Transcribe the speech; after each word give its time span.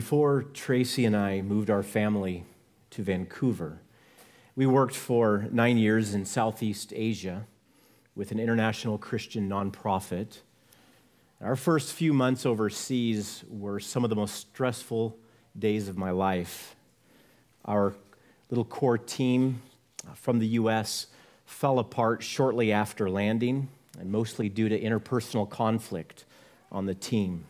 Before 0.00 0.44
Tracy 0.54 1.04
and 1.04 1.14
I 1.14 1.42
moved 1.42 1.68
our 1.68 1.82
family 1.82 2.46
to 2.88 3.02
Vancouver, 3.02 3.82
we 4.56 4.64
worked 4.64 4.94
for 4.96 5.46
nine 5.52 5.76
years 5.76 6.14
in 6.14 6.24
Southeast 6.24 6.94
Asia 6.96 7.46
with 8.14 8.32
an 8.32 8.40
international 8.40 8.96
Christian 8.96 9.46
nonprofit. 9.46 10.38
Our 11.42 11.54
first 11.54 11.92
few 11.92 12.14
months 12.14 12.46
overseas 12.46 13.44
were 13.50 13.78
some 13.78 14.02
of 14.02 14.08
the 14.08 14.16
most 14.16 14.36
stressful 14.36 15.18
days 15.58 15.86
of 15.86 15.98
my 15.98 16.12
life. 16.12 16.76
Our 17.66 17.92
little 18.48 18.64
core 18.64 18.96
team 18.96 19.60
from 20.14 20.38
the 20.38 20.46
U.S. 20.46 21.08
fell 21.44 21.78
apart 21.78 22.22
shortly 22.22 22.72
after 22.72 23.10
landing, 23.10 23.68
and 23.98 24.10
mostly 24.10 24.48
due 24.48 24.70
to 24.70 24.80
interpersonal 24.80 25.46
conflict 25.46 26.24
on 26.72 26.86
the 26.86 26.94
team. 26.94 27.44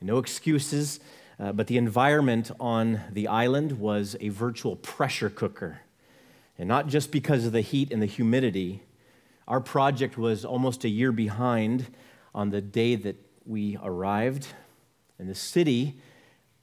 No 0.00 0.16
excuses, 0.16 1.00
uh, 1.38 1.52
but 1.52 1.66
the 1.66 1.76
environment 1.76 2.50
on 2.58 3.00
the 3.12 3.28
island 3.28 3.78
was 3.78 4.16
a 4.20 4.30
virtual 4.30 4.76
pressure 4.76 5.30
cooker. 5.30 5.80
And 6.58 6.68
not 6.68 6.86
just 6.88 7.12
because 7.12 7.44
of 7.44 7.52
the 7.52 7.60
heat 7.60 7.92
and 7.92 8.00
the 8.00 8.06
humidity. 8.06 8.82
Our 9.46 9.60
project 9.60 10.16
was 10.16 10.44
almost 10.44 10.84
a 10.84 10.88
year 10.88 11.12
behind 11.12 11.86
on 12.34 12.50
the 12.50 12.60
day 12.60 12.94
that 12.94 13.16
we 13.44 13.78
arrived. 13.82 14.48
And 15.18 15.28
the 15.28 15.34
city 15.34 15.96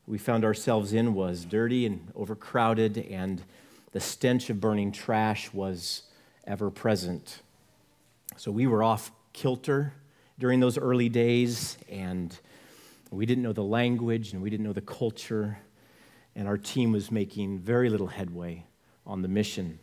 we 0.06 0.18
found 0.18 0.44
ourselves 0.44 0.94
in 0.94 1.14
was 1.14 1.46
dirty 1.46 1.86
and 1.86 2.12
overcrowded, 2.16 2.98
and 2.98 3.42
the 3.94 4.00
stench 4.00 4.50
of 4.50 4.60
burning 4.60 4.92
trash 4.92 5.54
was 5.54 6.04
ever 6.46 6.70
present. 6.70 7.42
So 8.36 8.52
we 8.52 8.68
were 8.68 8.84
off 8.84 9.12
kilter 9.32 9.94
during 10.38 10.60
those 10.60 10.78
early 10.78 11.08
days, 11.08 11.78
and 11.90 12.38
we 13.16 13.26
didn't 13.26 13.44
know 13.44 13.54
the 13.54 13.64
language 13.64 14.34
and 14.34 14.42
we 14.42 14.50
didn't 14.50 14.66
know 14.66 14.74
the 14.74 14.82
culture, 14.82 15.60
and 16.36 16.48
our 16.48 16.58
team 16.58 16.92
was 16.92 17.12
making 17.12 17.60
very 17.60 17.90
little 17.90 18.08
headway 18.08 18.66
on 19.06 19.22
the 19.22 19.28
mission. 19.28 19.80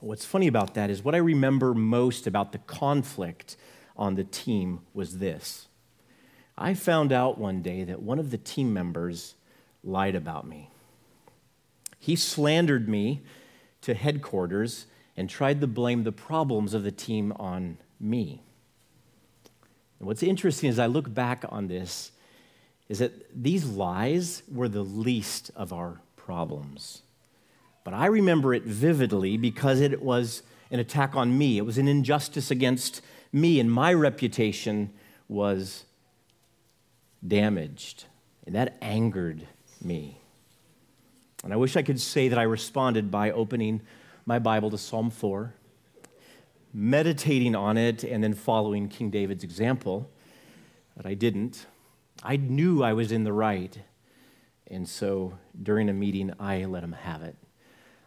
What's 0.00 0.24
funny 0.24 0.46
about 0.46 0.74
that 0.74 0.90
is 0.90 1.02
what 1.02 1.14
I 1.14 1.18
remember 1.18 1.74
most 1.74 2.26
about 2.26 2.52
the 2.52 2.58
conflict 2.58 3.56
on 3.96 4.14
the 4.14 4.24
team 4.24 4.80
was 4.94 5.18
this. 5.18 5.66
I 6.56 6.74
found 6.74 7.12
out 7.12 7.38
one 7.38 7.62
day 7.62 7.84
that 7.84 8.02
one 8.02 8.18
of 8.18 8.30
the 8.30 8.38
team 8.38 8.72
members 8.72 9.34
lied 9.82 10.14
about 10.14 10.46
me. 10.46 10.70
He 11.98 12.14
slandered 12.14 12.88
me 12.88 13.22
to 13.80 13.94
headquarters 13.94 14.86
and 15.16 15.28
tried 15.28 15.60
to 15.60 15.66
blame 15.66 16.04
the 16.04 16.12
problems 16.12 16.74
of 16.74 16.84
the 16.84 16.92
team 16.92 17.32
on 17.36 17.78
me. 17.98 18.42
And 19.98 20.06
what's 20.06 20.22
interesting 20.22 20.70
is 20.70 20.78
I 20.78 20.86
look 20.86 21.12
back 21.12 21.44
on 21.48 21.66
this 21.66 22.12
is 22.88 23.00
that 23.00 23.42
these 23.42 23.64
lies 23.66 24.42
were 24.50 24.68
the 24.68 24.82
least 24.82 25.50
of 25.54 25.72
our 25.72 26.00
problems. 26.16 27.02
But 27.84 27.94
I 27.94 28.06
remember 28.06 28.54
it 28.54 28.64
vividly 28.64 29.36
because 29.36 29.80
it 29.80 30.02
was 30.02 30.42
an 30.70 30.78
attack 30.80 31.16
on 31.16 31.36
me. 31.36 31.58
It 31.58 31.64
was 31.64 31.78
an 31.78 31.88
injustice 31.88 32.50
against 32.50 33.00
me, 33.32 33.60
and 33.60 33.70
my 33.70 33.92
reputation 33.92 34.90
was 35.28 35.84
damaged. 37.26 38.04
And 38.46 38.54
that 38.54 38.76
angered 38.80 39.46
me. 39.82 40.20
And 41.44 41.52
I 41.52 41.56
wish 41.56 41.76
I 41.76 41.82
could 41.82 42.00
say 42.00 42.28
that 42.28 42.38
I 42.38 42.42
responded 42.42 43.10
by 43.10 43.30
opening 43.30 43.82
my 44.26 44.38
Bible 44.38 44.70
to 44.70 44.78
Psalm 44.78 45.10
4, 45.10 45.54
meditating 46.74 47.54
on 47.54 47.76
it, 47.76 48.04
and 48.04 48.22
then 48.22 48.34
following 48.34 48.88
King 48.88 49.10
David's 49.10 49.44
example, 49.44 50.10
but 50.96 51.06
I 51.06 51.14
didn't. 51.14 51.66
I 52.22 52.36
knew 52.36 52.82
I 52.82 52.92
was 52.92 53.12
in 53.12 53.24
the 53.24 53.32
right. 53.32 53.78
And 54.66 54.88
so 54.88 55.38
during 55.60 55.88
a 55.88 55.92
meeting, 55.92 56.32
I 56.38 56.64
let 56.64 56.84
him 56.84 56.92
have 56.92 57.22
it. 57.22 57.36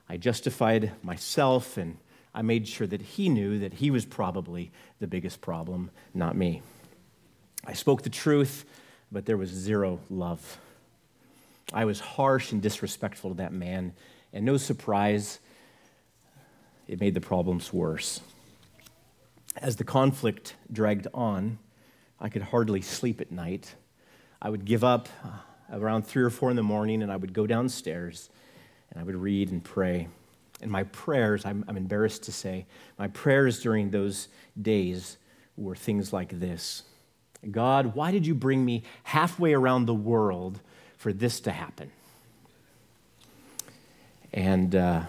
I 0.09 0.17
justified 0.17 0.91
myself 1.01 1.77
and 1.77 1.97
I 2.33 2.41
made 2.41 2.67
sure 2.67 2.87
that 2.87 3.01
he 3.01 3.29
knew 3.29 3.59
that 3.59 3.73
he 3.73 3.91
was 3.91 4.05
probably 4.05 4.71
the 4.99 5.07
biggest 5.07 5.41
problem, 5.41 5.91
not 6.13 6.35
me. 6.35 6.61
I 7.65 7.73
spoke 7.73 8.03
the 8.03 8.09
truth, 8.09 8.65
but 9.11 9.25
there 9.25 9.37
was 9.37 9.49
zero 9.49 9.99
love. 10.09 10.59
I 11.73 11.85
was 11.85 11.99
harsh 11.99 12.51
and 12.51 12.61
disrespectful 12.61 13.31
to 13.31 13.37
that 13.37 13.53
man, 13.53 13.93
and 14.33 14.45
no 14.45 14.57
surprise, 14.57 15.39
it 16.87 16.99
made 16.99 17.13
the 17.13 17.21
problems 17.21 17.71
worse. 17.71 18.21
As 19.57 19.75
the 19.75 19.83
conflict 19.83 20.55
dragged 20.71 21.07
on, 21.13 21.59
I 22.19 22.29
could 22.29 22.41
hardly 22.41 22.81
sleep 22.81 23.19
at 23.19 23.31
night. 23.31 23.75
I 24.41 24.49
would 24.49 24.65
give 24.65 24.83
up 24.83 25.07
uh, 25.23 25.77
around 25.77 26.03
three 26.03 26.23
or 26.23 26.29
four 26.29 26.49
in 26.49 26.55
the 26.55 26.63
morning 26.63 27.03
and 27.03 27.11
I 27.11 27.15
would 27.15 27.33
go 27.33 27.45
downstairs 27.45 28.29
and 28.89 28.99
I 28.99 29.03
would 29.03 29.15
read 29.15 29.51
and 29.51 29.63
pray. 29.63 30.07
And 30.61 30.71
my 30.71 30.83
prayers, 30.83 31.45
I'm, 31.45 31.63
I'm 31.67 31.77
embarrassed 31.77 32.23
to 32.23 32.31
say, 32.31 32.65
my 32.97 33.07
prayers 33.07 33.61
during 33.61 33.91
those 33.91 34.27
days 34.59 35.17
were 35.57 35.75
things 35.75 36.11
like 36.11 36.39
this 36.39 36.83
God, 37.49 37.95
why 37.95 38.11
did 38.11 38.27
you 38.27 38.35
bring 38.35 38.63
me 38.63 38.83
halfway 39.03 39.53
around 39.53 39.85
the 39.85 39.95
world 39.95 40.59
for 40.97 41.11
this 41.11 41.39
to 41.41 41.51
happen? 41.51 41.91
And 44.31 44.75
uh, 44.75 45.03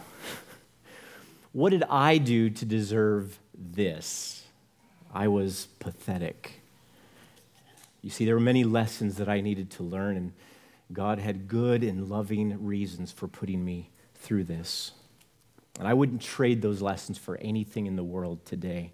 what 1.53 1.70
did 1.70 1.84
I 1.84 2.19
do 2.19 2.49
to 2.49 2.64
deserve 2.64 3.38
this? 3.54 4.44
I 5.12 5.28
was 5.28 5.69
pathetic. 5.78 6.62
You 8.03 8.11
see, 8.11 8.25
there 8.25 8.35
were 8.35 8.41
many 8.41 8.65
lessons 8.65 9.17
that 9.17 9.29
I 9.29 9.41
needed 9.41 9.71
to 9.73 9.85
learn, 9.85 10.17
and 10.17 10.33
God 10.93 11.19
had 11.19 11.49
good 11.49 11.85
and 11.85 12.09
loving 12.09 12.65
reasons 12.65 13.13
for 13.13 13.29
putting 13.29 13.65
me 13.65 13.91
through 14.17 14.45
this. 14.45 14.93
And 15.79 15.89
I 15.89 15.95
wouldn't 15.95 16.21
trade 16.21 16.61
those 16.61 16.83
lessons 16.83 17.17
for 17.17 17.37
anything 17.37 17.87
in 17.87 17.97
the 17.97 18.05
world 18.05 18.45
today. 18.45 18.93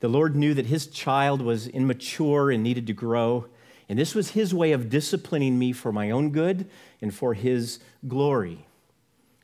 The 0.00 0.08
Lord 0.08 0.36
knew 0.36 0.52
that 0.52 0.66
his 0.66 0.88
child 0.88 1.40
was 1.40 1.68
immature 1.68 2.50
and 2.50 2.62
needed 2.62 2.88
to 2.88 2.92
grow, 2.92 3.46
and 3.88 3.98
this 3.98 4.14
was 4.14 4.32
his 4.32 4.52
way 4.52 4.72
of 4.72 4.90
disciplining 4.90 5.58
me 5.58 5.72
for 5.72 5.92
my 5.92 6.10
own 6.10 6.30
good 6.30 6.68
and 7.00 7.14
for 7.14 7.34
his 7.34 7.78
glory. 8.06 8.66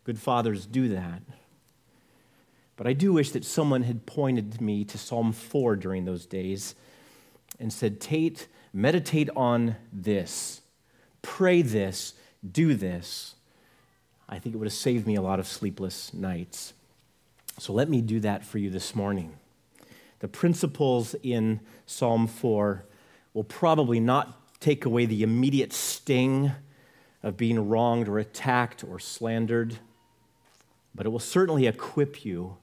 Good 0.04 0.18
fathers 0.18 0.66
do 0.66 0.88
that. 0.88 1.22
But 2.76 2.86
I 2.86 2.94
do 2.94 3.12
wish 3.12 3.30
that 3.32 3.44
someone 3.44 3.82
had 3.82 4.06
pointed 4.06 4.60
me 4.60 4.84
to 4.86 4.98
Psalm 4.98 5.32
4 5.32 5.76
during 5.76 6.06
those 6.06 6.26
days 6.26 6.74
and 7.58 7.72
said, 7.72 8.00
Tate, 8.00 8.48
meditate 8.72 9.30
on 9.36 9.76
this, 9.92 10.60
pray 11.22 11.62
this, 11.62 12.14
do 12.48 12.74
this. 12.74 13.34
I 14.28 14.38
think 14.38 14.54
it 14.54 14.58
would 14.58 14.66
have 14.66 14.72
saved 14.72 15.06
me 15.06 15.16
a 15.16 15.22
lot 15.22 15.40
of 15.40 15.46
sleepless 15.46 16.14
nights. 16.14 16.72
So 17.58 17.72
let 17.72 17.88
me 17.88 18.00
do 18.00 18.20
that 18.20 18.44
for 18.44 18.58
you 18.58 18.70
this 18.70 18.94
morning. 18.94 19.34
The 20.20 20.28
principles 20.28 21.14
in 21.22 21.60
Psalm 21.86 22.26
4 22.26 22.84
will 23.34 23.44
probably 23.44 24.00
not 24.00 24.60
take 24.60 24.84
away 24.84 25.06
the 25.06 25.22
immediate 25.22 25.72
sting 25.72 26.52
of 27.22 27.36
being 27.36 27.68
wronged 27.68 28.08
or 28.08 28.18
attacked 28.18 28.84
or 28.84 28.98
slandered, 28.98 29.78
but 30.94 31.06
it 31.06 31.08
will 31.10 31.18
certainly 31.18 31.66
equip 31.66 32.24
you 32.24 32.56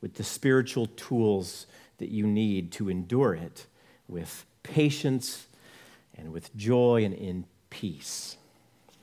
with 0.00 0.14
the 0.14 0.24
spiritual 0.24 0.86
tools 0.86 1.66
that 1.98 2.10
you 2.10 2.26
need 2.26 2.72
to 2.72 2.88
endure 2.88 3.34
it 3.34 3.66
with 4.08 4.44
patience 4.64 5.46
and 6.18 6.32
with 6.32 6.54
joy 6.56 7.04
and 7.04 7.14
in 7.14 7.44
peace. 7.70 8.36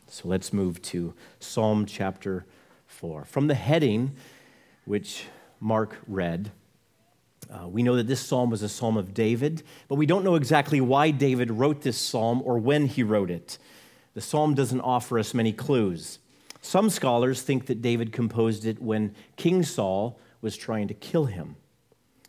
So 0.08 0.28
let's 0.28 0.52
move 0.52 0.82
to 0.84 1.14
Psalm 1.40 1.86
chapter 1.86 2.46
4. 2.88 3.24
From 3.24 3.48
the 3.48 3.56
heading, 3.56 4.18
which 4.84 5.26
Mark 5.62 5.98
read, 6.06 6.52
uh, 7.50 7.68
we 7.68 7.84
know 7.84 7.96
that 7.96 8.08
this 8.08 8.20
psalm 8.20 8.50
was 8.50 8.62
a 8.62 8.70
psalm 8.70 8.98
of 8.98 9.14
David, 9.14 9.64
but 9.88 9.96
we 9.96 10.06
don't 10.06 10.24
know 10.24 10.36
exactly 10.36 10.82
why 10.82 11.12
David 11.12 11.52
wrote 11.52 11.82
this 11.82 11.98
psalm 11.98 12.42
or 12.46 12.58
when 12.58 12.88
he 12.88 13.04
wrote 13.04 13.32
it. 13.32 13.58
The 14.14 14.22
psalm 14.22 14.54
doesn't 14.54 14.82
offer 14.82 15.18
us 15.18 15.34
many 15.34 15.54
clues. 15.54 16.20
Some 16.62 16.90
scholars 16.90 17.42
think 17.42 17.66
that 17.66 17.82
David 17.82 18.12
composed 18.12 18.66
it 18.66 18.82
when 18.82 19.16
King 19.36 19.64
Saul 19.64 20.20
was 20.42 20.56
trying 20.56 20.88
to 20.90 20.94
kill 20.94 21.26
him. 21.26 21.56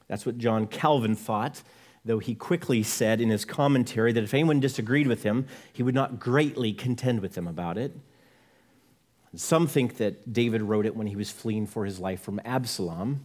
That's 0.08 0.26
what 0.26 0.38
John 0.38 0.67
Calvin 0.67 1.14
thought, 1.14 1.62
though 2.04 2.19
he 2.19 2.34
quickly 2.34 2.82
said 2.82 3.20
in 3.20 3.31
his 3.31 3.44
commentary 3.44 4.12
that 4.12 4.25
if 4.25 4.34
anyone 4.34 4.60
disagreed 4.60 5.06
with 5.06 5.22
him, 5.22 5.46
he 5.72 5.82
would 5.82 5.94
not 5.94 6.19
greatly 6.19 6.72
contend 6.72 7.20
with 7.20 7.34
them 7.34 7.46
about 7.46 7.78
it. 7.78 7.96
Some 9.34 9.66
think 9.66 9.96
that 9.96 10.32
David 10.32 10.62
wrote 10.62 10.84
it 10.84 10.96
when 10.96 11.06
he 11.06 11.16
was 11.16 11.31
fleeing 11.31 11.66
for 11.66 11.84
his 11.84 11.99
life 11.99 12.20
from 12.20 12.40
Absalom. 12.44 13.25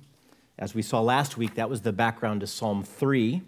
As 0.58 0.74
we 0.74 0.82
saw 0.82 1.02
last 1.02 1.38
week, 1.38 1.56
that 1.56 1.70
was 1.70 1.82
the 1.82 1.92
background 1.92 2.42
to 2.42 2.48
Psalm 2.48 2.84
3, 2.84 3.42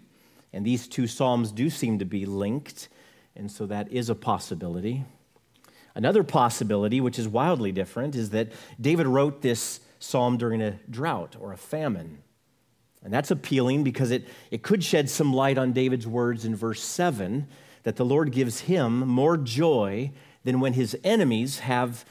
and 0.52 0.64
these 0.64 0.86
two 0.86 1.06
Psalms 1.06 1.52
do 1.52 1.70
seem 1.70 1.98
to 1.98 2.04
be 2.04 2.26
linked, 2.26 2.88
and 3.34 3.50
so 3.50 3.66
that 3.66 3.90
is 3.90 4.10
a 4.10 4.14
possibility. 4.14 5.04
Another 5.94 6.22
possibility, 6.22 7.00
which 7.00 7.18
is 7.18 7.26
wildly 7.26 7.72
different, 7.72 8.14
is 8.14 8.30
that 8.30 8.52
David 8.80 9.06
wrote 9.06 9.42
this 9.42 9.80
psalm 9.98 10.36
during 10.36 10.62
a 10.62 10.78
drought 10.88 11.36
or 11.38 11.52
a 11.52 11.56
famine. 11.56 12.18
And 13.02 13.12
that's 13.12 13.30
appealing 13.30 13.82
because 13.82 14.10
it, 14.10 14.28
it 14.50 14.62
could 14.62 14.84
shed 14.84 15.08
some 15.08 15.32
light 15.32 15.58
on 15.58 15.72
David's 15.72 16.06
words 16.06 16.44
in 16.44 16.54
verse 16.54 16.82
7 16.82 17.46
that 17.82 17.96
the 17.96 18.04
Lord 18.04 18.32
gives 18.32 18.60
him 18.60 19.00
more 19.00 19.36
joy 19.36 20.12
than 20.44 20.60
when 20.60 20.74
his 20.74 20.96
enemies 21.02 21.60
have 21.60 22.04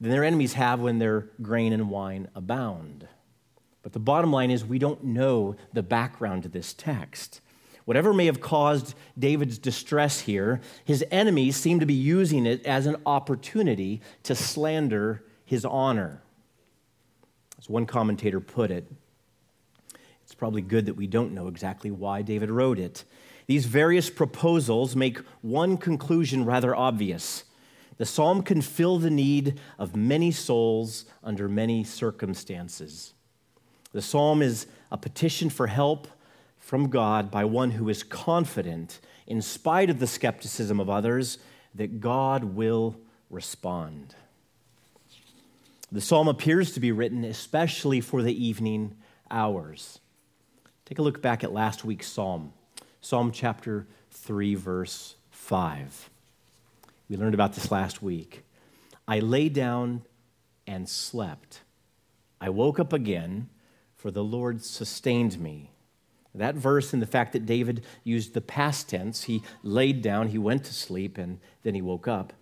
than 0.00 0.10
their 0.10 0.24
enemies 0.24 0.54
have 0.54 0.80
when 0.80 0.98
their 0.98 1.28
grain 1.42 1.74
and 1.74 1.90
wine 1.90 2.28
abound. 2.34 3.06
But 3.82 3.92
the 3.92 3.98
bottom 3.98 4.32
line 4.32 4.50
is 4.50 4.64
we 4.64 4.78
don't 4.78 5.04
know 5.04 5.56
the 5.72 5.82
background 5.82 6.42
to 6.44 6.48
this 6.48 6.72
text. 6.72 7.40
Whatever 7.84 8.12
may 8.12 8.26
have 8.26 8.40
caused 8.40 8.94
David's 9.18 9.58
distress 9.58 10.20
here, 10.20 10.60
his 10.84 11.04
enemies 11.10 11.56
seem 11.56 11.80
to 11.80 11.86
be 11.86 11.94
using 11.94 12.46
it 12.46 12.64
as 12.64 12.86
an 12.86 12.96
opportunity 13.04 14.00
to 14.22 14.34
slander 14.34 15.24
his 15.44 15.64
honor. 15.64 16.22
As 17.58 17.68
one 17.68 17.86
commentator 17.86 18.40
put 18.40 18.70
it, 18.70 18.90
probably 20.40 20.62
good 20.62 20.86
that 20.86 20.94
we 20.94 21.06
don't 21.06 21.34
know 21.34 21.48
exactly 21.48 21.90
why 21.90 22.22
David 22.22 22.50
wrote 22.50 22.78
it. 22.78 23.04
These 23.46 23.66
various 23.66 24.08
proposals 24.08 24.96
make 24.96 25.18
one 25.42 25.76
conclusion 25.76 26.46
rather 26.46 26.74
obvious. 26.74 27.44
The 27.98 28.06
psalm 28.06 28.42
can 28.42 28.62
fill 28.62 28.98
the 28.98 29.10
need 29.10 29.60
of 29.78 29.94
many 29.94 30.30
souls 30.30 31.04
under 31.22 31.46
many 31.46 31.84
circumstances. 31.84 33.12
The 33.92 34.00
psalm 34.00 34.40
is 34.40 34.66
a 34.90 34.96
petition 34.96 35.50
for 35.50 35.66
help 35.66 36.08
from 36.58 36.88
God 36.88 37.30
by 37.30 37.44
one 37.44 37.72
who 37.72 37.90
is 37.90 38.02
confident, 38.02 38.98
in 39.26 39.42
spite 39.42 39.90
of 39.90 39.98
the 39.98 40.06
skepticism 40.06 40.80
of 40.80 40.88
others, 40.88 41.36
that 41.74 42.00
God 42.00 42.44
will 42.44 42.96
respond. 43.28 44.14
The 45.92 46.00
psalm 46.00 46.28
appears 46.28 46.72
to 46.72 46.80
be 46.80 46.92
written 46.92 47.24
especially 47.24 48.00
for 48.00 48.22
the 48.22 48.42
evening 48.42 48.96
hours. 49.30 49.98
Take 50.90 50.98
a 50.98 51.02
look 51.02 51.22
back 51.22 51.44
at 51.44 51.52
last 51.52 51.84
week's 51.84 52.08
psalm, 52.08 52.52
Psalm 53.00 53.30
chapter 53.30 53.86
3, 54.10 54.56
verse 54.56 55.14
5. 55.30 56.10
We 57.08 57.16
learned 57.16 57.34
about 57.34 57.52
this 57.52 57.70
last 57.70 58.02
week. 58.02 58.42
I 59.06 59.20
lay 59.20 59.48
down 59.48 60.02
and 60.66 60.88
slept. 60.88 61.60
I 62.40 62.48
woke 62.48 62.80
up 62.80 62.92
again, 62.92 63.50
for 63.94 64.10
the 64.10 64.24
Lord 64.24 64.64
sustained 64.64 65.38
me. 65.38 65.70
That 66.34 66.56
verse 66.56 66.92
and 66.92 67.00
the 67.00 67.06
fact 67.06 67.34
that 67.34 67.46
David 67.46 67.84
used 68.02 68.34
the 68.34 68.40
past 68.40 68.88
tense, 68.88 69.22
he 69.22 69.44
laid 69.62 70.02
down, 70.02 70.26
he 70.26 70.38
went 70.38 70.64
to 70.64 70.74
sleep, 70.74 71.18
and 71.18 71.38
then 71.62 71.76
he 71.76 71.82
woke 71.82 72.08
up, 72.08 72.32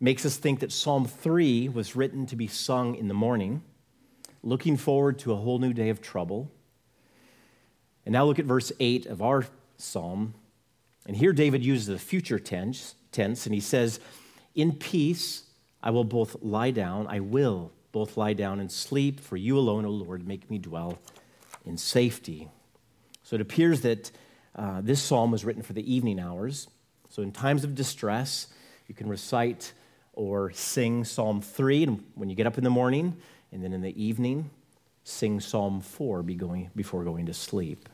makes 0.00 0.26
us 0.26 0.36
think 0.36 0.58
that 0.58 0.72
Psalm 0.72 1.04
3 1.04 1.68
was 1.68 1.94
written 1.94 2.26
to 2.26 2.34
be 2.34 2.48
sung 2.48 2.96
in 2.96 3.06
the 3.06 3.14
morning, 3.14 3.62
looking 4.42 4.76
forward 4.76 5.20
to 5.20 5.32
a 5.32 5.36
whole 5.36 5.60
new 5.60 5.72
day 5.72 5.88
of 5.88 6.02
trouble. 6.02 6.50
And 8.06 8.12
now 8.12 8.24
look 8.24 8.38
at 8.38 8.46
verse 8.46 8.72
8 8.80 9.06
of 9.06 9.20
our 9.20 9.46
psalm. 9.76 10.32
And 11.06 11.16
here 11.16 11.32
David 11.32 11.62
uses 11.62 11.86
the 11.86 11.98
future 11.98 12.38
tense, 12.38 12.94
tense 13.12 13.44
and 13.44 13.54
he 13.54 13.60
says, 13.60 14.00
In 14.54 14.72
peace 14.72 15.42
I 15.82 15.90
will 15.90 16.04
both 16.04 16.36
lie 16.40 16.70
down, 16.70 17.06
I 17.08 17.20
will 17.20 17.72
both 17.92 18.16
lie 18.16 18.32
down 18.32 18.60
and 18.60 18.70
sleep, 18.70 19.20
for 19.20 19.36
you 19.36 19.58
alone, 19.58 19.84
O 19.84 19.90
Lord, 19.90 20.26
make 20.26 20.50
me 20.50 20.58
dwell 20.58 20.98
in 21.64 21.76
safety. 21.76 22.48
So 23.22 23.36
it 23.36 23.40
appears 23.40 23.80
that 23.82 24.10
uh, 24.54 24.80
this 24.82 25.02
psalm 25.02 25.30
was 25.30 25.44
written 25.44 25.62
for 25.62 25.72
the 25.72 25.92
evening 25.92 26.20
hours. 26.20 26.68
So 27.08 27.22
in 27.22 27.32
times 27.32 27.64
of 27.64 27.74
distress, 27.74 28.48
you 28.86 28.94
can 28.94 29.08
recite 29.08 29.72
or 30.12 30.50
sing 30.52 31.04
Psalm 31.04 31.40
3 31.40 31.86
when 32.14 32.28
you 32.28 32.36
get 32.36 32.46
up 32.46 32.58
in 32.58 32.64
the 32.64 32.70
morning, 32.70 33.16
and 33.52 33.62
then 33.62 33.72
in 33.72 33.82
the 33.82 34.02
evening, 34.02 34.50
sing 35.04 35.40
Psalm 35.40 35.80
4 35.80 36.22
before 36.22 37.04
going 37.04 37.26
to 37.26 37.34
sleep. 37.34 37.88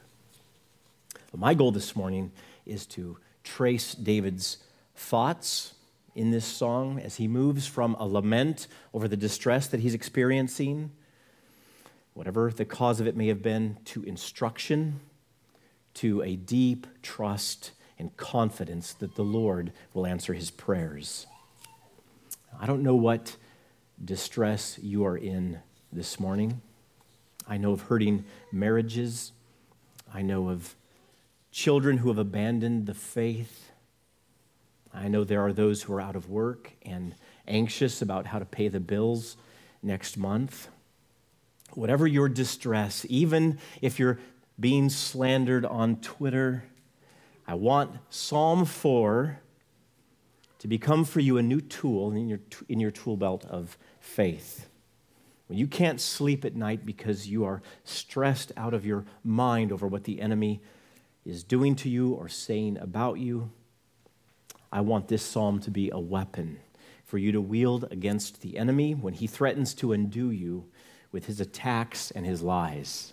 But 1.32 1.40
my 1.40 1.54
goal 1.54 1.72
this 1.72 1.96
morning 1.96 2.30
is 2.66 2.86
to 2.88 3.16
trace 3.42 3.94
David's 3.94 4.58
thoughts 4.94 5.74
in 6.14 6.30
this 6.30 6.44
song 6.44 7.00
as 7.00 7.16
he 7.16 7.26
moves 7.26 7.66
from 7.66 7.94
a 7.98 8.06
lament 8.06 8.66
over 8.92 9.08
the 9.08 9.16
distress 9.16 9.66
that 9.68 9.80
he's 9.80 9.94
experiencing, 9.94 10.92
whatever 12.12 12.52
the 12.52 12.66
cause 12.66 13.00
of 13.00 13.06
it 13.06 13.16
may 13.16 13.28
have 13.28 13.42
been, 13.42 13.78
to 13.86 14.02
instruction 14.04 15.00
to 15.94 16.20
a 16.22 16.36
deep 16.36 16.86
trust 17.00 17.72
and 17.98 18.14
confidence 18.18 18.92
that 18.92 19.14
the 19.14 19.24
Lord 19.24 19.72
will 19.94 20.06
answer 20.06 20.34
his 20.34 20.50
prayers. 20.50 21.26
I 22.60 22.66
don't 22.66 22.82
know 22.82 22.94
what 22.94 23.36
distress 24.04 24.78
you 24.82 25.06
are 25.06 25.16
in 25.16 25.60
this 25.90 26.20
morning. 26.20 26.60
I 27.48 27.56
know 27.56 27.72
of 27.72 27.82
hurting 27.82 28.26
marriages. 28.52 29.32
I 30.12 30.20
know 30.20 30.50
of 30.50 30.74
children 31.52 31.98
who 31.98 32.08
have 32.08 32.18
abandoned 32.18 32.86
the 32.86 32.94
faith. 32.94 33.70
I 34.92 35.08
know 35.08 35.22
there 35.22 35.40
are 35.40 35.52
those 35.52 35.82
who 35.82 35.92
are 35.94 36.00
out 36.00 36.16
of 36.16 36.28
work 36.28 36.72
and 36.82 37.14
anxious 37.46 38.02
about 38.02 38.26
how 38.26 38.38
to 38.38 38.44
pay 38.44 38.68
the 38.68 38.80
bills 38.80 39.36
next 39.82 40.16
month. 40.16 40.68
Whatever 41.74 42.06
your 42.06 42.28
distress, 42.28 43.06
even 43.08 43.58
if 43.80 43.98
you're 43.98 44.18
being 44.58 44.88
slandered 44.88 45.64
on 45.64 45.96
Twitter. 45.96 46.64
I 47.46 47.54
want 47.54 47.98
Psalm 48.10 48.64
4 48.64 49.40
to 50.60 50.68
become 50.68 51.04
for 51.04 51.20
you 51.20 51.38
a 51.38 51.42
new 51.42 51.60
tool 51.60 52.12
in 52.12 52.28
your, 52.28 52.40
in 52.68 52.78
your 52.78 52.90
tool 52.90 53.16
belt 53.16 53.44
of 53.46 53.76
faith. 54.00 54.68
When 55.48 55.58
you 55.58 55.66
can't 55.66 56.00
sleep 56.00 56.44
at 56.44 56.54
night 56.54 56.86
because 56.86 57.28
you 57.28 57.44
are 57.44 57.60
stressed 57.84 58.52
out 58.56 58.72
of 58.72 58.86
your 58.86 59.04
mind 59.24 59.72
over 59.72 59.86
what 59.86 60.04
the 60.04 60.20
enemy 60.20 60.60
is 61.24 61.44
doing 61.44 61.74
to 61.76 61.88
you 61.88 62.12
or 62.12 62.28
saying 62.28 62.78
about 62.78 63.18
you, 63.18 63.50
I 64.72 64.80
want 64.80 65.08
this 65.08 65.22
psalm 65.22 65.60
to 65.60 65.70
be 65.70 65.90
a 65.90 66.00
weapon 66.00 66.58
for 67.04 67.18
you 67.18 67.32
to 67.32 67.40
wield 67.40 67.86
against 67.90 68.40
the 68.40 68.56
enemy 68.56 68.94
when 68.94 69.14
he 69.14 69.26
threatens 69.26 69.74
to 69.74 69.92
undo 69.92 70.30
you 70.30 70.64
with 71.12 71.26
his 71.26 71.40
attacks 71.40 72.10
and 72.10 72.24
his 72.24 72.40
lies. 72.40 73.12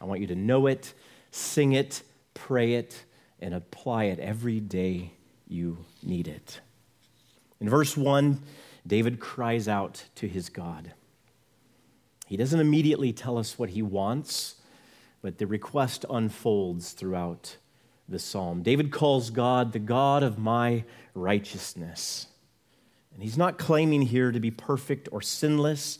I 0.00 0.04
want 0.04 0.20
you 0.20 0.26
to 0.26 0.34
know 0.34 0.66
it, 0.66 0.92
sing 1.30 1.72
it, 1.72 2.02
pray 2.34 2.74
it, 2.74 3.04
and 3.40 3.54
apply 3.54 4.04
it 4.04 4.18
every 4.18 4.60
day 4.60 5.12
you 5.46 5.78
need 6.02 6.28
it. 6.28 6.60
In 7.60 7.68
verse 7.68 7.96
1, 7.96 8.42
David 8.86 9.20
cries 9.20 9.68
out 9.68 10.04
to 10.16 10.28
his 10.28 10.48
God. 10.48 10.92
He 12.26 12.36
doesn't 12.36 12.60
immediately 12.60 13.12
tell 13.12 13.38
us 13.38 13.58
what 13.58 13.70
he 13.70 13.82
wants, 13.82 14.56
but 15.22 15.38
the 15.38 15.46
request 15.46 16.04
unfolds 16.08 16.92
throughout 16.92 17.56
the 18.08 18.18
psalm. 18.18 18.62
David 18.62 18.90
calls 18.90 19.30
God 19.30 19.72
the 19.72 19.78
God 19.78 20.22
of 20.22 20.38
my 20.38 20.84
righteousness. 21.14 22.26
And 23.12 23.22
he's 23.22 23.36
not 23.36 23.58
claiming 23.58 24.02
here 24.02 24.30
to 24.30 24.40
be 24.40 24.50
perfect 24.50 25.08
or 25.10 25.20
sinless, 25.20 25.98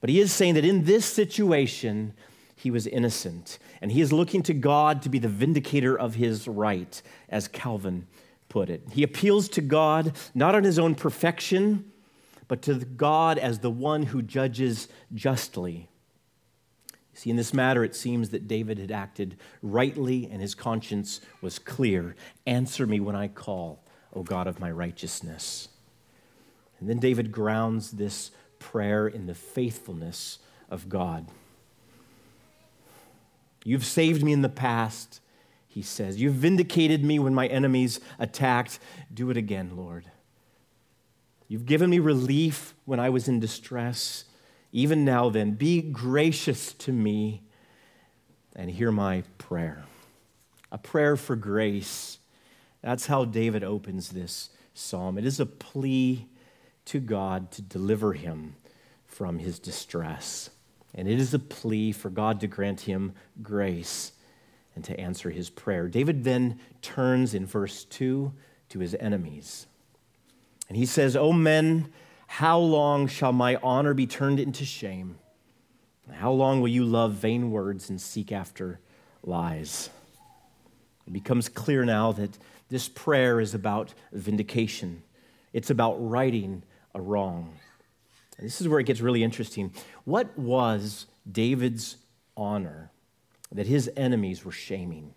but 0.00 0.10
he 0.10 0.20
is 0.20 0.32
saying 0.32 0.54
that 0.54 0.64
in 0.64 0.84
this 0.84 1.04
situation, 1.04 2.14
he 2.54 2.70
was 2.70 2.86
innocent. 2.86 3.58
And 3.80 3.90
he 3.90 4.00
is 4.00 4.12
looking 4.12 4.42
to 4.44 4.54
God 4.54 5.02
to 5.02 5.08
be 5.08 5.18
the 5.18 5.28
vindicator 5.28 5.98
of 5.98 6.14
his 6.14 6.46
right, 6.46 7.02
as 7.28 7.48
Calvin 7.48 8.06
put 8.48 8.70
it. 8.70 8.82
He 8.92 9.02
appeals 9.02 9.48
to 9.50 9.60
God 9.60 10.16
not 10.34 10.54
on 10.54 10.62
his 10.62 10.78
own 10.78 10.94
perfection, 10.94 11.90
but 12.46 12.62
to 12.62 12.74
God 12.74 13.38
as 13.38 13.58
the 13.58 13.70
one 13.70 14.04
who 14.04 14.22
judges 14.22 14.88
justly. 15.14 15.88
See, 17.14 17.30
in 17.30 17.36
this 17.36 17.52
matter, 17.52 17.84
it 17.84 17.94
seems 17.94 18.30
that 18.30 18.48
David 18.48 18.78
had 18.78 18.90
acted 18.90 19.36
rightly 19.62 20.28
and 20.30 20.40
his 20.40 20.54
conscience 20.54 21.20
was 21.40 21.58
clear. 21.58 22.16
Answer 22.46 22.86
me 22.86 23.00
when 23.00 23.14
I 23.14 23.28
call, 23.28 23.84
O 24.14 24.22
God 24.22 24.46
of 24.46 24.58
my 24.58 24.70
righteousness. 24.70 25.68
And 26.80 26.88
then 26.88 26.98
David 26.98 27.30
grounds 27.30 27.92
this 27.92 28.30
prayer 28.58 29.06
in 29.06 29.26
the 29.26 29.34
faithfulness 29.34 30.38
of 30.70 30.88
God. 30.88 31.26
You've 33.64 33.84
saved 33.84 34.24
me 34.24 34.32
in 34.32 34.42
the 34.42 34.48
past, 34.48 35.20
he 35.68 35.82
says. 35.82 36.20
You've 36.20 36.34
vindicated 36.34 37.04
me 37.04 37.18
when 37.18 37.34
my 37.34 37.46
enemies 37.46 38.00
attacked. 38.18 38.78
Do 39.12 39.30
it 39.30 39.36
again, 39.36 39.76
Lord. 39.76 40.06
You've 41.46 41.66
given 41.66 41.90
me 41.90 41.98
relief 41.98 42.74
when 42.84 42.98
I 42.98 43.10
was 43.10 43.28
in 43.28 43.38
distress. 43.38 44.24
Even 44.72 45.04
now, 45.04 45.28
then, 45.28 45.52
be 45.52 45.82
gracious 45.82 46.72
to 46.74 46.92
me 46.92 47.42
and 48.56 48.70
hear 48.70 48.90
my 48.90 49.22
prayer. 49.36 49.84
A 50.70 50.78
prayer 50.78 51.16
for 51.16 51.36
grace. 51.36 52.18
That's 52.80 53.06
how 53.06 53.26
David 53.26 53.62
opens 53.62 54.08
this 54.08 54.48
psalm. 54.72 55.18
It 55.18 55.26
is 55.26 55.38
a 55.38 55.46
plea 55.46 56.26
to 56.86 57.00
God 57.00 57.50
to 57.52 57.62
deliver 57.62 58.14
him 58.14 58.56
from 59.04 59.38
his 59.38 59.58
distress. 59.58 60.50
And 60.94 61.06
it 61.06 61.18
is 61.18 61.34
a 61.34 61.38
plea 61.38 61.92
for 61.92 62.10
God 62.10 62.40
to 62.40 62.46
grant 62.46 62.82
him 62.82 63.12
grace 63.42 64.12
and 64.74 64.84
to 64.84 64.98
answer 64.98 65.30
his 65.30 65.50
prayer. 65.50 65.88
David 65.88 66.24
then 66.24 66.58
turns 66.80 67.34
in 67.34 67.46
verse 67.46 67.84
2 67.84 68.32
to 68.70 68.78
his 68.78 68.94
enemies. 68.94 69.66
And 70.68 70.76
he 70.76 70.86
says, 70.86 71.14
O 71.14 71.32
men, 71.32 71.92
how 72.32 72.58
long 72.58 73.08
shall 73.08 73.30
my 73.30 73.56
honor 73.56 73.92
be 73.92 74.06
turned 74.06 74.40
into 74.40 74.64
shame? 74.64 75.18
How 76.10 76.32
long 76.32 76.62
will 76.62 76.68
you 76.68 76.82
love 76.82 77.12
vain 77.12 77.50
words 77.50 77.90
and 77.90 78.00
seek 78.00 78.32
after 78.32 78.80
lies? 79.22 79.90
It 81.06 81.12
becomes 81.12 81.50
clear 81.50 81.84
now 81.84 82.12
that 82.12 82.30
this 82.70 82.88
prayer 82.88 83.38
is 83.38 83.52
about 83.52 83.92
vindication. 84.12 85.02
it's 85.52 85.68
about 85.68 85.96
righting 85.98 86.62
a 86.94 87.02
wrong. 87.02 87.52
And 88.38 88.46
this 88.46 88.62
is 88.62 88.66
where 88.66 88.80
it 88.80 88.86
gets 88.86 89.02
really 89.02 89.22
interesting. 89.22 89.70
What 90.04 90.36
was 90.38 91.04
David's 91.30 91.98
honor 92.34 92.92
that 93.52 93.66
his 93.66 93.90
enemies 93.94 94.42
were 94.42 94.52
shaming? 94.52 95.12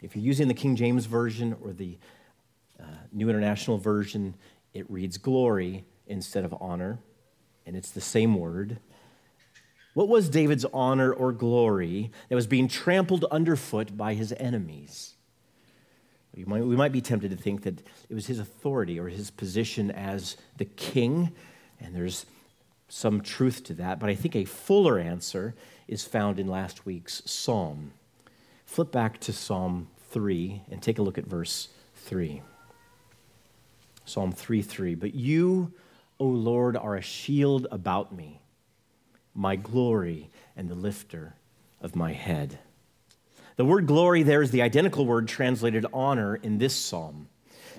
If 0.00 0.16
you're 0.16 0.24
using 0.24 0.48
the 0.48 0.54
King 0.54 0.76
James 0.76 1.04
Version 1.04 1.54
or 1.62 1.74
the 1.74 1.98
uh, 2.80 2.84
New 3.12 3.28
International 3.28 3.76
Version, 3.76 4.34
it 4.76 4.90
reads 4.90 5.16
glory 5.16 5.84
instead 6.06 6.44
of 6.44 6.54
honor, 6.60 6.98
and 7.64 7.74
it's 7.74 7.90
the 7.90 8.00
same 8.00 8.38
word. 8.38 8.78
What 9.94 10.08
was 10.08 10.28
David's 10.28 10.66
honor 10.66 11.12
or 11.12 11.32
glory 11.32 12.10
that 12.28 12.34
was 12.34 12.46
being 12.46 12.68
trampled 12.68 13.24
underfoot 13.30 13.96
by 13.96 14.12
his 14.12 14.34
enemies? 14.36 15.14
Might, 16.44 16.66
we 16.66 16.76
might 16.76 16.92
be 16.92 17.00
tempted 17.00 17.30
to 17.30 17.36
think 17.36 17.62
that 17.62 17.80
it 18.10 18.14
was 18.14 18.26
his 18.26 18.38
authority 18.38 19.00
or 19.00 19.08
his 19.08 19.30
position 19.30 19.90
as 19.90 20.36
the 20.58 20.66
king, 20.66 21.32
and 21.80 21.96
there's 21.96 22.26
some 22.88 23.22
truth 23.22 23.64
to 23.64 23.74
that, 23.74 23.98
but 23.98 24.10
I 24.10 24.14
think 24.14 24.36
a 24.36 24.44
fuller 24.44 24.98
answer 24.98 25.54
is 25.88 26.04
found 26.04 26.38
in 26.38 26.46
last 26.46 26.84
week's 26.84 27.22
psalm. 27.24 27.92
Flip 28.66 28.92
back 28.92 29.18
to 29.20 29.32
Psalm 29.32 29.88
3 30.10 30.62
and 30.70 30.82
take 30.82 30.98
a 30.98 31.02
look 31.02 31.16
at 31.16 31.24
verse 31.24 31.68
3. 31.94 32.42
Psalm 34.06 34.32
3 34.32 34.62
3. 34.62 34.94
But 34.94 35.14
you, 35.14 35.72
O 36.18 36.24
Lord, 36.24 36.76
are 36.76 36.96
a 36.96 37.02
shield 37.02 37.66
about 37.70 38.14
me, 38.14 38.40
my 39.34 39.56
glory 39.56 40.30
and 40.56 40.70
the 40.70 40.74
lifter 40.74 41.34
of 41.82 41.94
my 41.94 42.12
head. 42.12 42.58
The 43.56 43.64
word 43.64 43.86
glory 43.86 44.22
there 44.22 44.42
is 44.42 44.50
the 44.50 44.62
identical 44.62 45.04
word 45.04 45.28
translated 45.28 45.84
honor 45.92 46.36
in 46.36 46.58
this 46.58 46.74
psalm. 46.74 47.28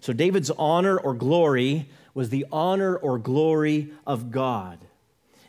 So 0.02 0.14
David's 0.14 0.52
honor 0.52 0.98
or 0.98 1.14
glory 1.14 1.90
was 2.14 2.30
the 2.30 2.46
honor 2.52 2.96
or 2.96 3.18
glory 3.18 3.92
of 4.06 4.32
God. 4.32 4.80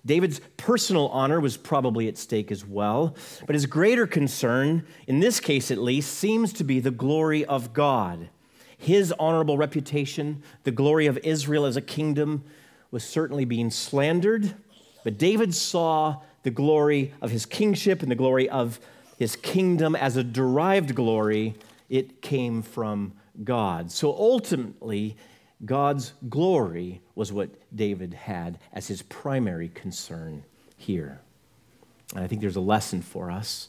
David's 0.06 0.40
personal 0.56 1.08
honor 1.08 1.40
was 1.40 1.56
probably 1.56 2.08
at 2.08 2.16
stake 2.16 2.50
as 2.50 2.64
well, 2.64 3.16
but 3.46 3.54
his 3.54 3.66
greater 3.66 4.06
concern, 4.06 4.86
in 5.06 5.20
this 5.20 5.40
case 5.40 5.70
at 5.70 5.78
least, 5.78 6.14
seems 6.14 6.52
to 6.54 6.64
be 6.64 6.80
the 6.80 6.90
glory 6.90 7.44
of 7.44 7.72
God. 7.72 8.28
His 8.78 9.12
honorable 9.18 9.58
reputation, 9.58 10.42
the 10.62 10.70
glory 10.70 11.06
of 11.06 11.18
Israel 11.18 11.66
as 11.66 11.76
a 11.76 11.82
kingdom, 11.82 12.44
was 12.90 13.04
certainly 13.04 13.44
being 13.44 13.70
slandered, 13.70 14.54
but 15.04 15.18
David 15.18 15.54
saw 15.54 16.20
the 16.44 16.50
glory 16.50 17.12
of 17.20 17.30
his 17.30 17.44
kingship 17.44 18.02
and 18.02 18.10
the 18.10 18.14
glory 18.16 18.48
of 18.48 18.80
his 19.18 19.36
kingdom 19.36 19.94
as 19.96 20.16
a 20.16 20.24
derived 20.24 20.94
glory. 20.94 21.54
It 21.90 22.22
came 22.22 22.62
from 22.62 23.12
God. 23.44 23.90
So 23.90 24.12
ultimately, 24.12 25.16
God's 25.64 26.12
glory 26.28 27.00
was 27.14 27.32
what 27.32 27.50
David 27.74 28.14
had 28.14 28.58
as 28.72 28.86
his 28.86 29.02
primary 29.02 29.68
concern 29.68 30.44
here. 30.76 31.20
And 32.14 32.22
I 32.22 32.28
think 32.28 32.40
there's 32.40 32.56
a 32.56 32.60
lesson 32.60 33.02
for 33.02 33.30
us. 33.30 33.68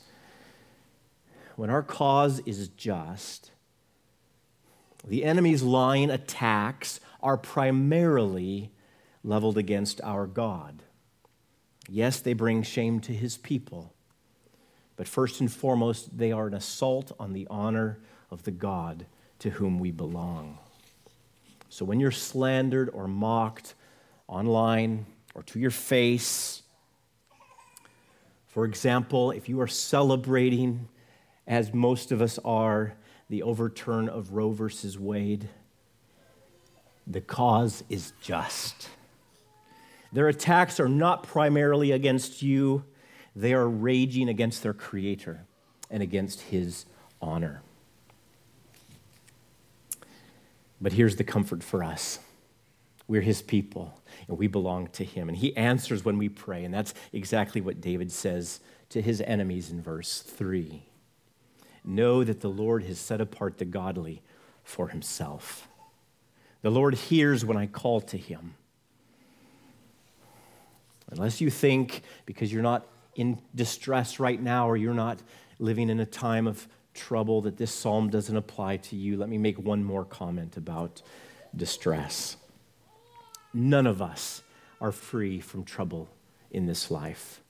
When 1.55 1.69
our 1.69 1.83
cause 1.83 2.39
is 2.45 2.69
just, 2.69 3.51
the 5.07 5.23
enemy's 5.23 5.63
lying 5.63 6.09
attacks 6.09 6.99
are 7.21 7.37
primarily 7.37 8.71
leveled 9.23 9.57
against 9.57 10.01
our 10.01 10.27
God. 10.27 10.83
Yes, 11.87 12.19
they 12.19 12.33
bring 12.33 12.63
shame 12.63 12.99
to 13.01 13.13
his 13.13 13.37
people, 13.37 13.93
but 14.95 15.07
first 15.07 15.39
and 15.39 15.51
foremost, 15.51 16.17
they 16.17 16.31
are 16.31 16.47
an 16.47 16.53
assault 16.53 17.11
on 17.19 17.33
the 17.33 17.47
honor 17.49 17.99
of 18.29 18.43
the 18.43 18.51
God 18.51 19.05
to 19.39 19.49
whom 19.49 19.79
we 19.79 19.91
belong. 19.91 20.59
So 21.69 21.85
when 21.85 21.99
you're 21.99 22.11
slandered 22.11 22.89
or 22.89 23.07
mocked 23.07 23.75
online 24.27 25.05
or 25.33 25.43
to 25.43 25.59
your 25.59 25.71
face, 25.71 26.61
for 28.47 28.65
example, 28.65 29.31
if 29.31 29.47
you 29.47 29.61
are 29.61 29.67
celebrating, 29.67 30.87
as 31.47 31.73
most 31.73 32.11
of 32.11 32.21
us 32.21 32.39
are, 32.43 32.93
the 33.29 33.43
overturn 33.43 34.09
of 34.09 34.33
Roe 34.33 34.51
versus 34.51 34.97
Wade, 34.97 35.49
the 37.05 37.21
cause 37.21 37.83
is 37.89 38.13
just. 38.21 38.89
Their 40.11 40.27
attacks 40.27 40.79
are 40.79 40.89
not 40.89 41.23
primarily 41.23 41.91
against 41.91 42.41
you, 42.41 42.83
they 43.35 43.53
are 43.53 43.67
raging 43.67 44.27
against 44.27 44.63
their 44.63 44.73
Creator 44.73 45.45
and 45.89 46.01
against 46.01 46.41
His 46.41 46.85
honor. 47.21 47.61
But 50.81 50.93
here's 50.93 51.17
the 51.17 51.23
comfort 51.23 51.63
for 51.63 51.83
us 51.83 52.19
we're 53.09 53.21
his 53.21 53.41
people, 53.41 53.99
and 54.27 54.37
we 54.37 54.45
belong 54.45 54.87
to 54.89 55.03
him. 55.03 55.29
And 55.29 55.37
he 55.37 55.57
answers 55.57 56.05
when 56.05 56.19
we 56.19 56.29
pray. 56.29 56.63
And 56.63 56.71
that's 56.71 56.93
exactly 57.11 57.59
what 57.59 57.81
David 57.81 58.11
says 58.11 58.59
to 58.89 59.01
his 59.01 59.19
enemies 59.21 59.71
in 59.71 59.81
verse 59.81 60.21
3. 60.21 60.83
Know 61.89 62.23
that 62.23 62.41
the 62.41 62.49
Lord 62.49 62.83
has 62.83 62.99
set 62.99 63.19
apart 63.19 63.57
the 63.57 63.65
godly 63.65 64.21
for 64.63 64.89
himself. 64.89 65.67
The 66.61 66.69
Lord 66.69 66.93
hears 66.93 67.43
when 67.43 67.57
I 67.57 67.65
call 67.65 67.99
to 68.01 68.17
him. 68.17 68.53
Unless 71.09 71.41
you 71.41 71.49
think 71.49 72.03
because 72.27 72.53
you're 72.53 72.61
not 72.61 72.85
in 73.15 73.41
distress 73.55 74.19
right 74.19 74.39
now 74.39 74.69
or 74.69 74.77
you're 74.77 74.93
not 74.93 75.19
living 75.57 75.89
in 75.89 75.99
a 75.99 76.05
time 76.05 76.45
of 76.45 76.67
trouble 76.93 77.41
that 77.41 77.57
this 77.57 77.73
psalm 77.73 78.11
doesn't 78.11 78.37
apply 78.37 78.77
to 78.77 78.95
you, 78.95 79.17
let 79.17 79.27
me 79.27 79.39
make 79.39 79.57
one 79.57 79.83
more 79.83 80.05
comment 80.05 80.57
about 80.57 81.01
distress. 81.55 82.37
None 83.51 83.87
of 83.87 83.99
us 83.99 84.43
are 84.79 84.91
free 84.91 85.39
from 85.39 85.63
trouble 85.63 86.07
in 86.51 86.67
this 86.67 86.91
life. 86.91 87.41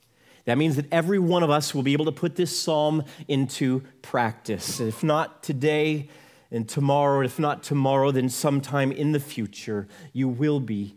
That 0.50 0.58
means 0.58 0.78
that 0.78 0.92
every 0.92 1.20
one 1.20 1.44
of 1.44 1.52
us 1.52 1.76
will 1.76 1.84
be 1.84 1.94
able 1.94 2.06
to 2.06 2.12
put 2.12 2.36
this 2.36 2.60
psalm 2.60 3.04
into 3.28 3.84
practice. 4.02 4.80
If 4.80 5.04
not 5.04 5.44
today 5.44 6.10
and 6.50 6.68
tomorrow, 6.68 7.22
if 7.22 7.38
not 7.38 7.62
tomorrow, 7.62 8.10
then 8.10 8.30
sometime 8.30 8.92
in 8.92 9.12
the 9.12 9.20
future, 9.20 9.88
you 10.12 10.28
will 10.28 10.60
be 10.60 10.96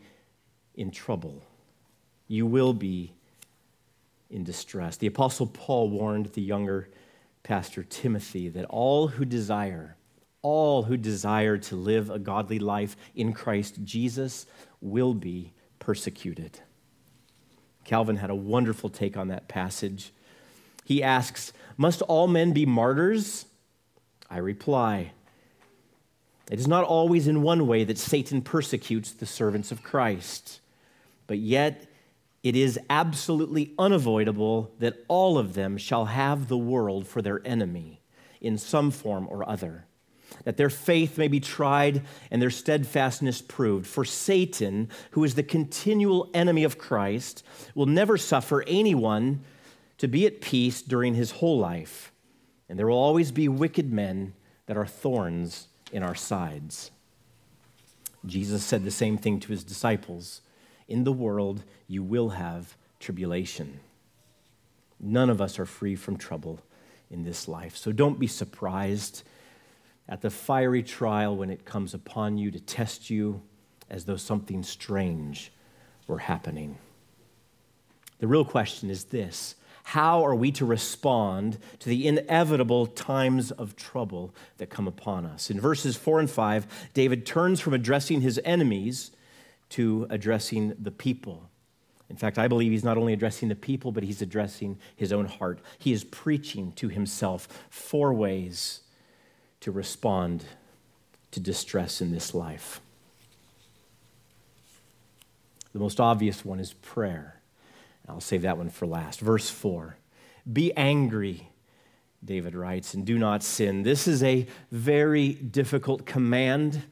in 0.75 0.91
trouble. 0.91 1.43
You 2.29 2.47
will 2.47 2.73
be 2.73 3.13
in 4.31 4.43
distress. 4.43 4.97
The 4.97 5.09
Apostle 5.09 5.49
Paul 5.49 5.91
warned 5.91 6.33
the 6.33 6.41
younger 6.41 6.89
Pastor 7.43 7.83
Timothy 7.83 8.49
that 8.49 8.65
all 8.71 9.09
who 9.09 9.27
desire, 9.27 9.99
all 10.41 10.85
who 10.85 10.97
desire 10.97 11.59
to 11.59 11.77
live 11.77 12.09
a 12.09 12.19
godly 12.19 12.59
life 12.59 12.97
in 13.15 13.35
Christ 13.35 13.81
Jesus 13.85 14.47
will 14.81 15.13
be 15.13 15.53
persecuted. 15.79 16.59
Calvin 17.85 18.17
had 18.17 18.31
a 18.31 18.35
wonderful 18.35 18.89
take 18.89 19.17
on 19.17 19.29
that 19.29 19.49
passage. 19.49 20.13
He 20.85 21.03
asks, 21.03 21.53
Must 21.77 22.03
all 22.03 22.29
men 22.29 22.53
be 22.53 22.67
martyrs? 22.67 23.47
I 24.31 24.39
reply, 24.39 25.13
It 26.51 26.59
is 26.59 26.67
not 26.67 26.85
always 26.85 27.27
in 27.27 27.43
one 27.43 27.67
way 27.67 27.85
that 27.85 27.99
Satan 27.99 28.43
persecutes 28.43 29.13
the 29.13 29.27
servants 29.27 29.71
of 29.71 29.83
Christ, 29.83 30.61
but 31.27 31.39
yet 31.39 31.87
it 32.43 32.57
is 32.57 32.79
absolutely 32.91 33.73
unavoidable 33.79 34.73
that 34.79 35.05
all 35.07 35.39
of 35.39 35.55
them 35.55 35.79
shall 35.79 36.07
have 36.07 36.49
the 36.49 36.59
world 36.59 37.07
for 37.07 37.23
their 37.23 37.47
enemy 37.47 38.01
in 38.41 38.59
some 38.59 38.91
form 38.91 39.29
or 39.31 39.49
other, 39.49 39.87
that 40.45 40.57
their 40.57 40.71
faith 40.71 41.19
may 41.19 41.29
be 41.29 41.41
tried 41.41 42.03
and 42.31 42.41
their 42.41 42.51
steadfastness 42.51 43.43
proved. 43.43 43.87
For 43.87 44.05
Satan, 44.05 44.89
who 45.13 45.25
is 45.25 45.35
the 45.35 45.43
continual 45.43 46.31
enemy 46.35 46.65
of 46.65 46.79
Christ, 46.79 47.45
will 47.75 47.87
never 47.87 48.17
suffer 48.17 48.63
anyone 48.67 49.45
to 49.99 50.09
be 50.09 50.27
at 50.27 50.41
peace 50.41 50.83
during 50.83 51.15
his 51.15 51.31
whole 51.31 51.59
life, 51.59 52.13
and 52.69 52.79
there 52.79 52.87
will 52.87 52.99
always 52.99 53.31
be 53.31 53.49
wicked 53.49 53.93
men 53.93 54.35
that 54.67 54.77
are 54.77 54.87
thorns 54.87 55.69
in 55.93 56.03
our 56.03 56.15
sides. 56.15 56.91
Jesus 58.25 58.65
said 58.65 58.85
the 58.85 58.91
same 58.91 59.19
thing 59.19 59.41
to 59.41 59.49
his 59.49 59.65
disciples 59.65 60.41
in 60.89 61.05
the 61.05 61.13
world 61.13 61.63
you 61.87 62.03
will 62.03 62.31
have 62.31 62.77
tribulation. 63.01 63.81
None 65.01 65.31
of 65.31 65.41
us 65.41 65.59
are 65.59 65.67
free 65.67 65.97
from 65.97 66.17
trouble 66.17 66.61
in 67.11 67.25
this 67.25 67.49
life. 67.49 67.77
So 67.77 67.93
don't 67.93 68.19
be 68.19 68.27
surprised 68.27 69.23
at 70.09 70.21
the 70.21 70.31
fiery 70.31 70.83
trial 70.83 71.37
when 71.37 71.51
it 71.51 71.65
comes 71.65 71.95
upon 71.95 72.39
you 72.39 72.51
to 72.51 72.61
test 72.61 73.11
you 73.11 73.43
as 73.91 74.05
though 74.05 74.17
something 74.17 74.63
strange 74.63 75.53
were 76.07 76.19
happening. 76.19 76.79
The 78.19 78.29
real 78.29 78.45
question 78.45 78.91
is 78.91 79.05
this 79.05 79.57
How 79.85 80.25
are 80.25 80.35
we 80.35 80.53
to 80.53 80.65
respond 80.65 81.59
to 81.81 81.89
the 81.89 82.07
inevitable 82.07 82.87
times 82.87 83.51
of 83.51 83.77
trouble 83.77 84.35
that 84.59 84.71
come 84.71 84.87
upon 84.87 85.27
us? 85.27 85.51
In 85.51 85.61
verses 85.61 85.97
4 85.97 86.21
and 86.21 86.31
5, 86.31 86.91
David 86.95 87.27
turns 87.27 87.61
from 87.61 87.75
addressing 87.75 88.21
his 88.21 88.41
enemies 88.45 89.11
to 89.71 90.07
addressing 90.11 90.75
the 90.79 90.91
people. 90.91 91.49
In 92.09 92.17
fact, 92.17 92.39
I 92.39 92.47
believe 92.47 92.73
he's 92.73 92.85
not 92.85 92.99
only 92.99 93.15
addressing 93.15 93.49
the 93.49 93.57
people, 93.57 93.91
but 93.91 94.03
he's 94.03 94.21
addressing 94.21 94.79
his 94.95 95.13
own 95.13 95.25
heart. 95.25 95.61
He 95.79 95.93
is 95.93 96.05
preaching 96.05 96.73
to 96.73 96.89
himself 96.89 97.49
four 97.71 98.13
ways 98.13 98.82
to 99.63 99.73
respond 99.73 100.45
to 101.31 101.41
distress 101.41 102.01
in 102.01 102.13
this 102.13 102.35
life. 102.35 102.81
The 105.73 105.79
most 105.79 106.01
obvious 106.01 106.45
one 106.45 106.61
is 106.61 106.75
prayer. 106.75 107.41
I'll 108.09 108.21
save 108.21 108.43
that 108.43 108.59
one 108.59 108.69
for 108.69 108.87
last. 108.87 109.21
Verse 109.21 109.49
4 109.49 109.97
Be 110.53 110.73
angry, 110.77 111.49
David 112.25 112.55
writes, 112.55 112.93
and 112.95 113.07
do 113.07 113.19
not 113.19 113.43
sin. 113.43 113.83
This 113.83 114.07
is 114.07 114.23
a 114.23 114.47
very 114.71 115.33
difficult 115.33 116.05
command. 116.05 116.83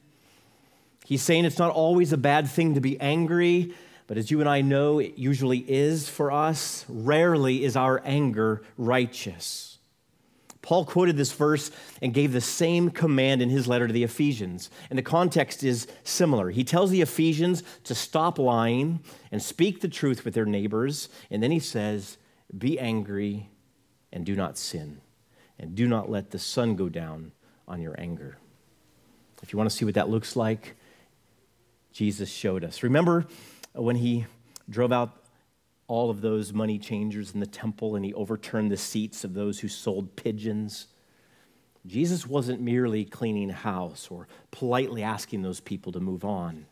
He's 1.05 1.21
saying 1.21 1.45
it's 1.45 1.59
not 1.59 1.71
always 1.71 2.13
a 2.13 2.17
bad 2.17 2.49
thing 2.49 2.75
to 2.75 2.81
be 2.81 2.99
angry, 2.99 3.73
but 4.07 4.17
as 4.17 4.31
you 4.31 4.39
and 4.39 4.49
I 4.49 4.61
know, 4.61 4.99
it 4.99 5.17
usually 5.17 5.59
is 5.59 6.07
for 6.07 6.31
us. 6.31 6.85
Rarely 6.87 7.63
is 7.63 7.75
our 7.75 8.01
anger 8.05 8.63
righteous. 8.77 9.77
Paul 10.61 10.85
quoted 10.85 11.17
this 11.17 11.31
verse 11.31 11.71
and 12.01 12.13
gave 12.13 12.33
the 12.33 12.41
same 12.41 12.91
command 12.91 13.41
in 13.41 13.49
his 13.49 13.67
letter 13.67 13.87
to 13.87 13.93
the 13.93 14.03
Ephesians. 14.03 14.69
And 14.89 14.97
the 14.97 15.03
context 15.03 15.63
is 15.63 15.87
similar. 16.03 16.51
He 16.51 16.63
tells 16.63 16.91
the 16.91 17.01
Ephesians 17.01 17.63
to 17.85 17.95
stop 17.95 18.37
lying 18.37 18.99
and 19.31 19.41
speak 19.41 19.81
the 19.81 19.87
truth 19.87 20.23
with 20.23 20.35
their 20.35 20.45
neighbors. 20.45 21.09
And 21.31 21.41
then 21.41 21.51
he 21.51 21.59
says, 21.59 22.17
Be 22.55 22.79
angry 22.79 23.49
and 24.13 24.25
do 24.25 24.35
not 24.35 24.57
sin. 24.57 25.01
And 25.57 25.75
do 25.75 25.87
not 25.87 26.09
let 26.09 26.31
the 26.31 26.39
sun 26.39 26.75
go 26.75 26.89
down 26.89 27.31
on 27.67 27.81
your 27.81 27.99
anger. 27.99 28.37
If 29.41 29.53
you 29.53 29.57
want 29.57 29.69
to 29.69 29.75
see 29.75 29.85
what 29.85 29.95
that 29.95 30.09
looks 30.09 30.35
like, 30.35 30.75
Jesus 31.91 32.29
showed 32.29 32.63
us. 32.63 32.83
Remember 32.83 33.25
when 33.73 33.95
he 33.95 34.25
drove 34.69 34.91
out 34.91 35.20
all 35.91 36.09
of 36.09 36.21
those 36.21 36.53
money 36.53 36.79
changers 36.79 37.33
in 37.33 37.41
the 37.41 37.45
temple 37.45 37.97
and 37.97 38.05
he 38.05 38.13
overturned 38.13 38.71
the 38.71 38.77
seats 38.77 39.25
of 39.25 39.33
those 39.33 39.59
who 39.59 39.67
sold 39.67 40.15
pigeons. 40.15 40.87
Jesus 41.85 42.25
wasn't 42.25 42.61
merely 42.61 43.03
cleaning 43.03 43.49
house 43.49 44.07
or 44.09 44.29
politely 44.51 45.03
asking 45.03 45.41
those 45.41 45.59
people 45.59 45.91
to 45.91 45.99
move 45.99 46.23
on. 46.23 46.65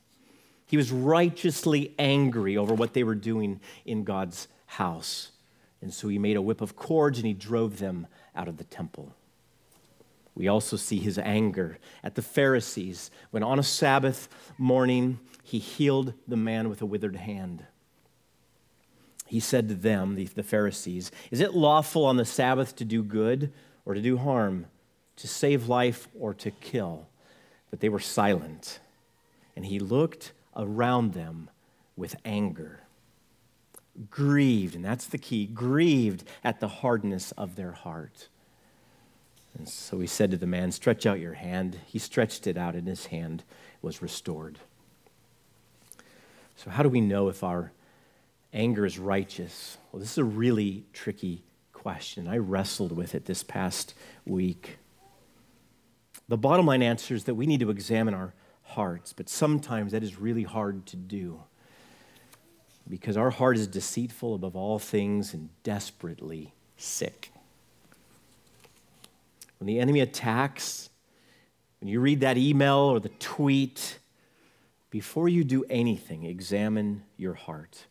He 0.66 0.78
was 0.78 0.90
righteously 0.90 1.94
angry 2.00 2.56
over 2.56 2.74
what 2.74 2.94
they 2.94 3.04
were 3.04 3.14
doing 3.14 3.60
in 3.84 4.06
God's 4.06 4.48
house. 4.68 5.34
And 5.82 5.94
so 5.94 6.08
he 6.08 6.18
made 6.18 6.38
a 6.38 6.42
whip 6.42 6.62
of 6.62 6.78
cords 6.78 7.18
and 7.18 7.28
he 7.28 7.34
drove 7.34 7.80
them 7.80 8.08
out 8.34 8.48
of 8.48 8.56
the 8.56 8.64
temple. 8.64 9.14
We 10.34 10.48
also 10.48 10.78
see 10.78 10.98
his 10.98 11.20
anger 11.20 11.78
at 12.06 12.16
the 12.16 12.22
Pharisees 12.22 13.12
when 13.32 13.44
on 13.44 13.60
a 13.60 13.64
Sabbath 13.64 14.30
morning 14.58 15.20
he 15.44 15.60
healed 15.60 16.14
the 16.26 16.38
man 16.38 16.70
with 16.70 16.82
a 16.82 16.86
withered 16.86 17.18
hand 17.18 17.66
he 19.30 19.40
said 19.40 19.70
to 19.70 19.76
them, 19.76 20.16
the, 20.16 20.26
the 20.26 20.42
Pharisees, 20.42 21.12
Is 21.30 21.40
it 21.40 21.54
lawful 21.54 22.04
on 22.04 22.18
the 22.18 22.26
Sabbath 22.26 22.76
to 22.78 22.84
do 22.84 23.04
good 23.04 23.54
or 23.86 23.94
to 23.94 24.02
do 24.02 24.18
harm, 24.18 24.66
to 25.18 25.28
save 25.28 25.68
life 25.68 26.08
or 26.20 26.34
to 26.34 26.50
kill? 26.50 27.08
But 27.70 27.80
they 27.80 27.90
were 27.90 28.00
silent. 28.00 28.80
And 29.56 29.68
he 29.68 29.78
looked 29.78 30.32
around 30.56 31.14
them 31.14 31.52
with 31.96 32.16
anger, 32.26 32.80
grieved, 34.10 34.74
and 34.74 34.84
that's 34.84 35.06
the 35.06 35.20
key, 35.20 35.46
grieved 35.46 36.24
at 36.44 36.60
the 36.60 36.68
hardness 36.68 37.32
of 37.34 37.56
their 37.56 37.74
heart. 37.74 38.30
And 39.56 39.70
so 39.70 40.00
he 40.00 40.08
said 40.08 40.32
to 40.32 40.38
the 40.38 40.48
man, 40.48 40.72
Stretch 40.72 41.06
out 41.06 41.20
your 41.20 41.34
hand. 41.34 41.80
He 41.86 42.00
stretched 42.00 42.48
it 42.48 42.58
out, 42.58 42.74
and 42.74 42.88
his 42.88 43.08
hand 43.08 43.44
was 43.84 44.02
restored. 44.02 44.58
So, 46.56 46.72
how 46.72 46.82
do 46.82 46.90
we 46.90 47.02
know 47.02 47.30
if 47.30 47.44
our 47.44 47.72
anger 48.54 48.86
is 48.86 49.00
righteous? 49.00 49.78
Well, 49.92 50.00
this 50.00 50.12
is 50.12 50.18
a 50.18 50.24
really 50.24 50.86
tricky 50.94 51.44
question. 51.74 52.28
I 52.28 52.38
wrestled 52.38 52.92
with 52.92 53.16
it 53.16 53.26
this 53.26 53.44
past 53.44 53.94
week. 54.26 54.78
The 56.28 56.38
bottom 56.38 56.66
line 56.66 56.82
answer 56.82 57.16
is 57.16 57.24
that 57.26 57.36
we 57.36 57.48
need 57.48 57.60
to 57.62 57.70
examine 57.70 58.14
our 58.14 58.34
hearts, 58.64 59.14
but 59.14 59.30
sometimes 59.30 59.92
that 59.94 60.04
is 60.04 60.20
really 60.20 60.44
hard 60.44 60.86
to 60.88 60.96
do 60.96 61.42
because 62.88 63.18
our 63.18 63.30
heart 63.30 63.58
is 63.58 63.68
deceitful 63.68 64.34
above 64.34 64.56
all 64.56 64.80
things 64.80 65.34
and 65.34 65.50
desperately 65.64 66.54
sick. 66.76 67.32
When 69.60 69.68
the 69.68 69.80
enemy 69.80 70.00
attacks, 70.00 70.90
when 71.80 71.88
you 71.88 72.00
read 72.00 72.22
that 72.22 72.38
email 72.38 72.78
or 72.78 73.00
the 73.00 73.10
tweet, 73.10 74.00
before 74.90 75.30
you 75.30 75.44
do 75.44 75.64
anything, 75.70 76.24
examine 76.24 77.04
your 77.16 77.36
heart. 77.36 77.86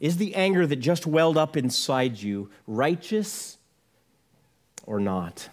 Is 0.00 0.16
the 0.16 0.34
anger 0.34 0.66
that 0.66 0.76
just 0.76 1.06
welled 1.06 1.36
up 1.36 1.56
inside 1.56 2.20
you 2.20 2.50
righteous 2.66 3.58
or 4.86 4.98
not? 4.98 5.50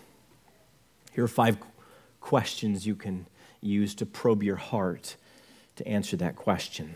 Here 1.12 1.26
are 1.26 1.28
five 1.28 1.58
questions 2.22 2.88
you 2.88 2.96
can 2.96 3.28
use 3.62 3.94
to 3.96 4.06
probe 4.06 4.44
your 4.44 4.56
heart 4.56 5.18
to 5.76 5.88
answer 5.88 6.16
that 6.18 6.36
question. 6.36 6.96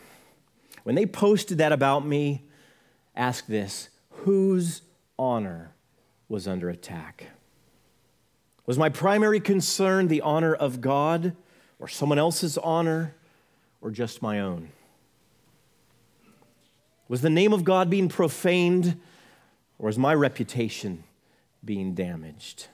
When 0.83 0.95
they 0.95 1.05
posted 1.05 1.57
that 1.57 1.71
about 1.71 2.05
me, 2.05 2.43
ask 3.15 3.45
this 3.45 3.89
whose 4.09 4.81
honor 5.19 5.73
was 6.29 6.47
under 6.47 6.69
attack? 6.69 7.27
Was 8.65 8.77
my 8.77 8.89
primary 8.89 9.39
concern 9.39 10.07
the 10.07 10.21
honor 10.21 10.53
of 10.53 10.79
God 10.79 11.35
or 11.79 11.87
someone 11.87 12.19
else's 12.19 12.57
honor 12.57 13.15
or 13.81 13.91
just 13.91 14.21
my 14.21 14.39
own? 14.39 14.69
Was 17.11 17.19
the 17.19 17.29
name 17.29 17.51
of 17.51 17.65
God 17.65 17.89
being 17.89 18.07
profaned, 18.07 18.97
or 19.77 19.89
is 19.89 19.97
my 19.97 20.13
reputation 20.13 21.03
being 21.65 21.93
damaged? 21.93 22.67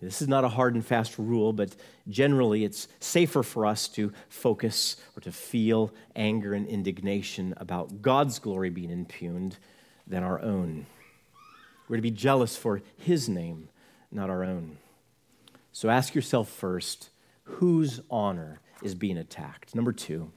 This 0.00 0.22
is 0.22 0.28
not 0.28 0.44
a 0.44 0.48
hard 0.48 0.74
and 0.74 0.82
fast 0.82 1.18
rule, 1.18 1.52
but 1.52 1.76
generally 2.08 2.64
it's 2.64 2.88
safer 3.00 3.42
for 3.42 3.66
us 3.66 3.86
to 3.88 4.14
focus 4.30 4.96
or 5.14 5.20
to 5.20 5.30
feel 5.30 5.92
anger 6.16 6.54
and 6.54 6.66
indignation 6.66 7.52
about 7.58 8.00
God's 8.00 8.38
glory 8.38 8.70
being 8.70 8.88
impugned 8.88 9.58
than 10.06 10.22
our 10.22 10.40
own. 10.40 10.86
We're 11.86 11.96
to 11.96 12.02
be 12.02 12.10
jealous 12.10 12.56
for 12.56 12.80
His 12.96 13.28
name, 13.28 13.68
not 14.10 14.30
our 14.30 14.42
own. 14.42 14.78
So 15.70 15.90
ask 15.90 16.14
yourself 16.14 16.48
first 16.48 17.10
whose 17.42 18.00
honor 18.10 18.60
is 18.82 18.94
being 18.94 19.18
attacked? 19.18 19.74
Number 19.74 19.92
two, 19.92 20.32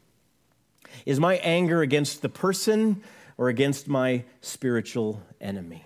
is 1.06 1.20
my 1.20 1.36
anger 1.38 1.82
against 1.82 2.22
the 2.22 2.30
person 2.30 3.02
or 3.38 3.50
against 3.50 3.88
my 3.88 4.24
spiritual 4.42 5.22
enemy? 5.42 5.86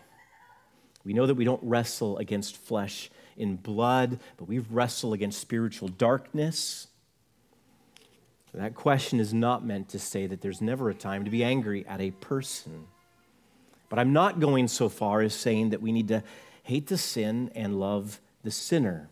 We 1.04 1.14
know 1.14 1.26
that 1.26 1.36
we 1.36 1.46
don't 1.46 1.64
wrestle 1.64 2.18
against 2.18 2.58
flesh 2.58 3.10
and 3.38 3.62
blood, 3.62 4.20
but 4.38 4.48
we 4.48 4.60
wrestle 4.60 5.14
against 5.14 5.40
spiritual 5.40 5.88
darkness. 5.88 6.88
That 8.54 8.74
question 8.74 9.20
is 9.20 9.34
not 9.34 9.64
meant 9.64 9.90
to 9.90 10.00
say 10.00 10.26
that 10.26 10.42
there's 10.42 10.62
never 10.62 10.90
a 10.90 10.96
time 10.96 11.26
to 11.26 11.32
be 11.32 11.44
angry 11.44 11.86
at 11.86 12.02
a 12.02 12.10
person. 12.10 12.88
But 13.88 14.00
I'm 14.00 14.14
not 14.14 14.40
going 14.40 14.68
so 14.68 14.90
far 14.90 15.22
as 15.22 15.36
saying 15.36 15.70
that 15.70 15.82
we 15.82 15.92
need 15.92 16.08
to 16.08 16.24
hate 16.64 16.88
the 16.88 16.98
sin 16.98 17.52
and 17.54 17.80
love 17.80 18.20
the 18.44 18.50
sinner. 18.50 19.10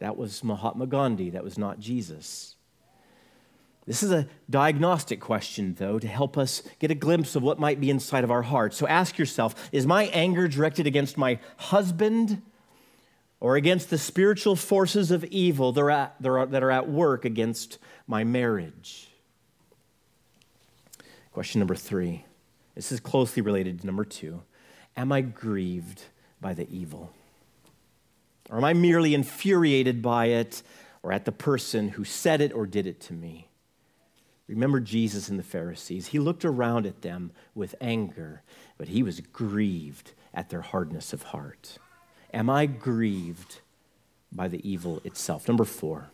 That 0.00 0.16
was 0.16 0.42
Mahatma 0.42 0.88
Gandhi, 0.88 1.30
that 1.30 1.44
was 1.44 1.56
not 1.56 1.78
Jesus. 1.78 2.56
This 3.86 4.02
is 4.02 4.12
a 4.12 4.28
diagnostic 4.48 5.20
question, 5.20 5.74
though, 5.74 5.98
to 5.98 6.06
help 6.06 6.38
us 6.38 6.62
get 6.78 6.92
a 6.92 6.94
glimpse 6.94 7.34
of 7.34 7.42
what 7.42 7.58
might 7.58 7.80
be 7.80 7.90
inside 7.90 8.22
of 8.22 8.30
our 8.30 8.42
hearts. 8.42 8.76
So 8.76 8.86
ask 8.86 9.18
yourself 9.18 9.70
is 9.72 9.86
my 9.86 10.04
anger 10.06 10.46
directed 10.46 10.86
against 10.86 11.18
my 11.18 11.40
husband 11.56 12.42
or 13.40 13.56
against 13.56 13.90
the 13.90 13.98
spiritual 13.98 14.54
forces 14.54 15.10
of 15.10 15.24
evil 15.24 15.72
that 15.72 15.80
are 15.80 15.90
at, 15.90 16.14
that 16.20 16.62
are 16.62 16.70
at 16.70 16.88
work 16.88 17.24
against 17.24 17.78
my 18.06 18.22
marriage? 18.22 19.08
Question 21.32 21.58
number 21.58 21.74
three. 21.74 22.24
This 22.76 22.92
is 22.92 23.00
closely 23.00 23.42
related 23.42 23.80
to 23.80 23.86
number 23.86 24.04
two. 24.04 24.42
Am 24.96 25.10
I 25.10 25.22
grieved 25.22 26.02
by 26.40 26.54
the 26.54 26.68
evil? 26.70 27.12
Or 28.48 28.58
am 28.58 28.64
I 28.64 28.74
merely 28.74 29.12
infuriated 29.12 30.02
by 30.02 30.26
it 30.26 30.62
or 31.02 31.12
at 31.12 31.24
the 31.24 31.32
person 31.32 31.88
who 31.88 32.04
said 32.04 32.40
it 32.40 32.52
or 32.52 32.66
did 32.66 32.86
it 32.86 33.00
to 33.00 33.12
me? 33.12 33.48
Remember 34.54 34.80
Jesus 34.80 35.28
and 35.28 35.38
the 35.38 35.44
Pharisees. 35.44 36.08
He 36.08 36.18
looked 36.18 36.44
around 36.44 36.86
at 36.86 37.02
them 37.02 37.32
with 37.54 37.74
anger, 37.80 38.42
but 38.76 38.88
he 38.88 39.02
was 39.02 39.20
grieved 39.20 40.12
at 40.34 40.50
their 40.50 40.60
hardness 40.60 41.12
of 41.12 41.22
heart. 41.24 41.78
Am 42.32 42.50
I 42.50 42.66
grieved 42.66 43.60
by 44.30 44.48
the 44.48 44.66
evil 44.68 45.00
itself? 45.04 45.48
Number 45.48 45.64
four, 45.64 46.10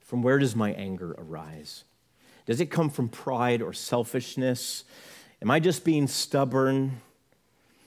from 0.00 0.22
where 0.22 0.38
does 0.38 0.56
my 0.56 0.72
anger 0.72 1.14
arise? 1.18 1.84
Does 2.46 2.60
it 2.60 2.70
come 2.70 2.90
from 2.90 3.08
pride 3.08 3.62
or 3.62 3.72
selfishness? 3.72 4.84
Am 5.40 5.50
I 5.50 5.60
just 5.60 5.84
being 5.84 6.06
stubborn? 6.06 7.00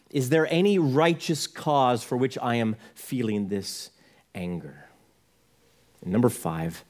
Is 0.10 0.30
there 0.30 0.48
any 0.52 0.80
righteous 0.80 1.48
cause 1.48 2.04
for 2.04 2.18
which 2.18 2.38
I 2.38 2.56
am 2.56 2.76
feeling 2.96 3.48
this 3.48 3.90
anger? 4.34 4.86
And 6.02 6.12
number 6.12 6.30
five, 6.30 6.84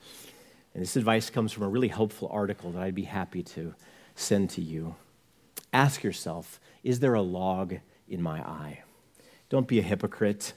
and 0.74 0.82
this 0.82 0.96
advice 0.96 1.30
comes 1.30 1.52
from 1.52 1.64
a 1.64 1.70
really 1.70 1.88
helpful 1.88 2.30
article 2.32 2.72
that 2.72 2.82
I'd 2.82 2.96
be 2.96 3.04
happy 3.04 3.44
to 3.44 3.76
send 4.16 4.50
to 4.52 4.62
you. 4.62 4.96
Ask 5.72 6.04
yourself 6.04 6.60
Is 6.84 7.00
there 7.00 7.14
a 7.14 7.22
log 7.22 7.76
in 8.08 8.22
my 8.22 8.42
eye? 8.42 8.84
Don't 9.50 9.68
be 9.68 9.80
a 9.80 9.84
hypocrite. 9.84 10.54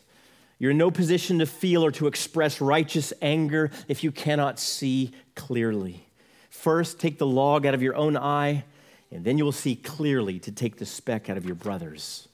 You're 0.59 0.71
in 0.71 0.79
no 0.79 0.91
position 0.91 1.41
to 1.41 1.47
feel 1.47 1.85
or 1.85 1.91
to 1.93 2.07
express 2.07 2.63
righteous 2.63 3.13
anger 3.21 3.71
if 3.89 4.03
you 4.03 4.11
cannot 4.11 4.59
see 4.59 5.13
clearly. 5.35 6.07
First, 6.49 6.99
take 6.99 7.19
the 7.19 7.27
log 7.27 7.67
out 7.67 7.75
of 7.75 7.83
your 7.83 7.95
own 7.95 8.17
eye, 8.17 8.65
and 9.11 9.23
then 9.23 9.37
you 9.37 9.45
will 9.45 9.53
see 9.53 9.77
clearly 9.77 10.39
to 10.41 10.51
take 10.51 10.77
the 10.77 10.87
speck 10.87 11.29
out 11.29 11.37
of 11.37 11.45
your 11.45 11.55
brother's. 11.55 12.27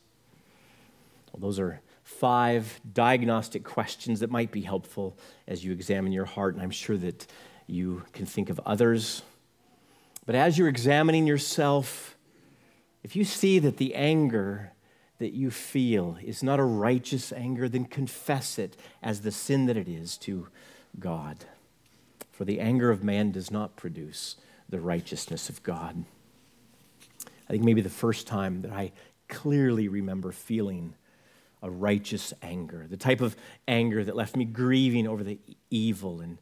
Well, 1.33 1.40
those 1.40 1.59
are 1.59 1.81
five 2.05 2.81
diagnostic 2.95 3.64
questions 3.64 4.21
that 4.21 4.31
might 4.31 4.53
be 4.53 4.61
helpful 4.61 5.16
as 5.49 5.64
you 5.64 5.73
examine 5.73 6.12
your 6.12 6.25
heart, 6.25 6.55
and 6.55 6.62
I'm 6.62 6.71
sure 6.71 6.97
that 6.99 7.27
you 7.72 8.04
can 8.12 8.26
think 8.26 8.50
of 8.50 8.61
others. 8.66 9.22
But 10.26 10.35
as 10.35 10.58
you're 10.58 10.68
examining 10.68 11.26
yourself, 11.26 12.16
if 13.02 13.16
you 13.16 13.24
see 13.24 13.58
that 13.58 13.78
the 13.78 13.94
anger 13.94 14.72
that 15.18 15.32
you 15.32 15.50
feel 15.50 16.16
is 16.22 16.42
not 16.42 16.61
a 16.61 16.64
righteous 16.64 17.32
anger, 17.32 17.68
then 17.68 17.85
confess 17.85 18.58
it 18.58 18.76
as 19.02 19.20
the 19.20 19.30
sin 19.30 19.66
that 19.66 19.76
it 19.76 19.88
is 19.88 20.16
to 20.18 20.48
God. 20.98 21.44
For 22.30 22.44
the 22.44 22.61
anger 22.61 22.90
of 22.90 23.04
man 23.04 23.30
does 23.30 23.50
not 23.50 23.76
produce 23.76 24.37
the 24.68 24.80
righteousness 24.80 25.48
of 25.48 25.62
God. 25.62 26.04
I 27.48 27.52
think 27.52 27.64
maybe 27.64 27.82
the 27.82 27.90
first 27.90 28.26
time 28.26 28.62
that 28.62 28.72
I 28.72 28.92
clearly 29.28 29.88
remember 29.88 30.32
feeling 30.32 30.94
a 31.62 31.70
righteous 31.70 32.32
anger, 32.42 32.87
the 32.88 32.96
type 32.96 33.20
of 33.20 33.37
anger 33.68 34.02
that 34.02 34.16
left 34.16 34.37
me 34.37 34.44
grieving 34.44 35.06
over 35.06 35.22
the 35.22 35.38
evil 35.70 36.20
and 36.20 36.38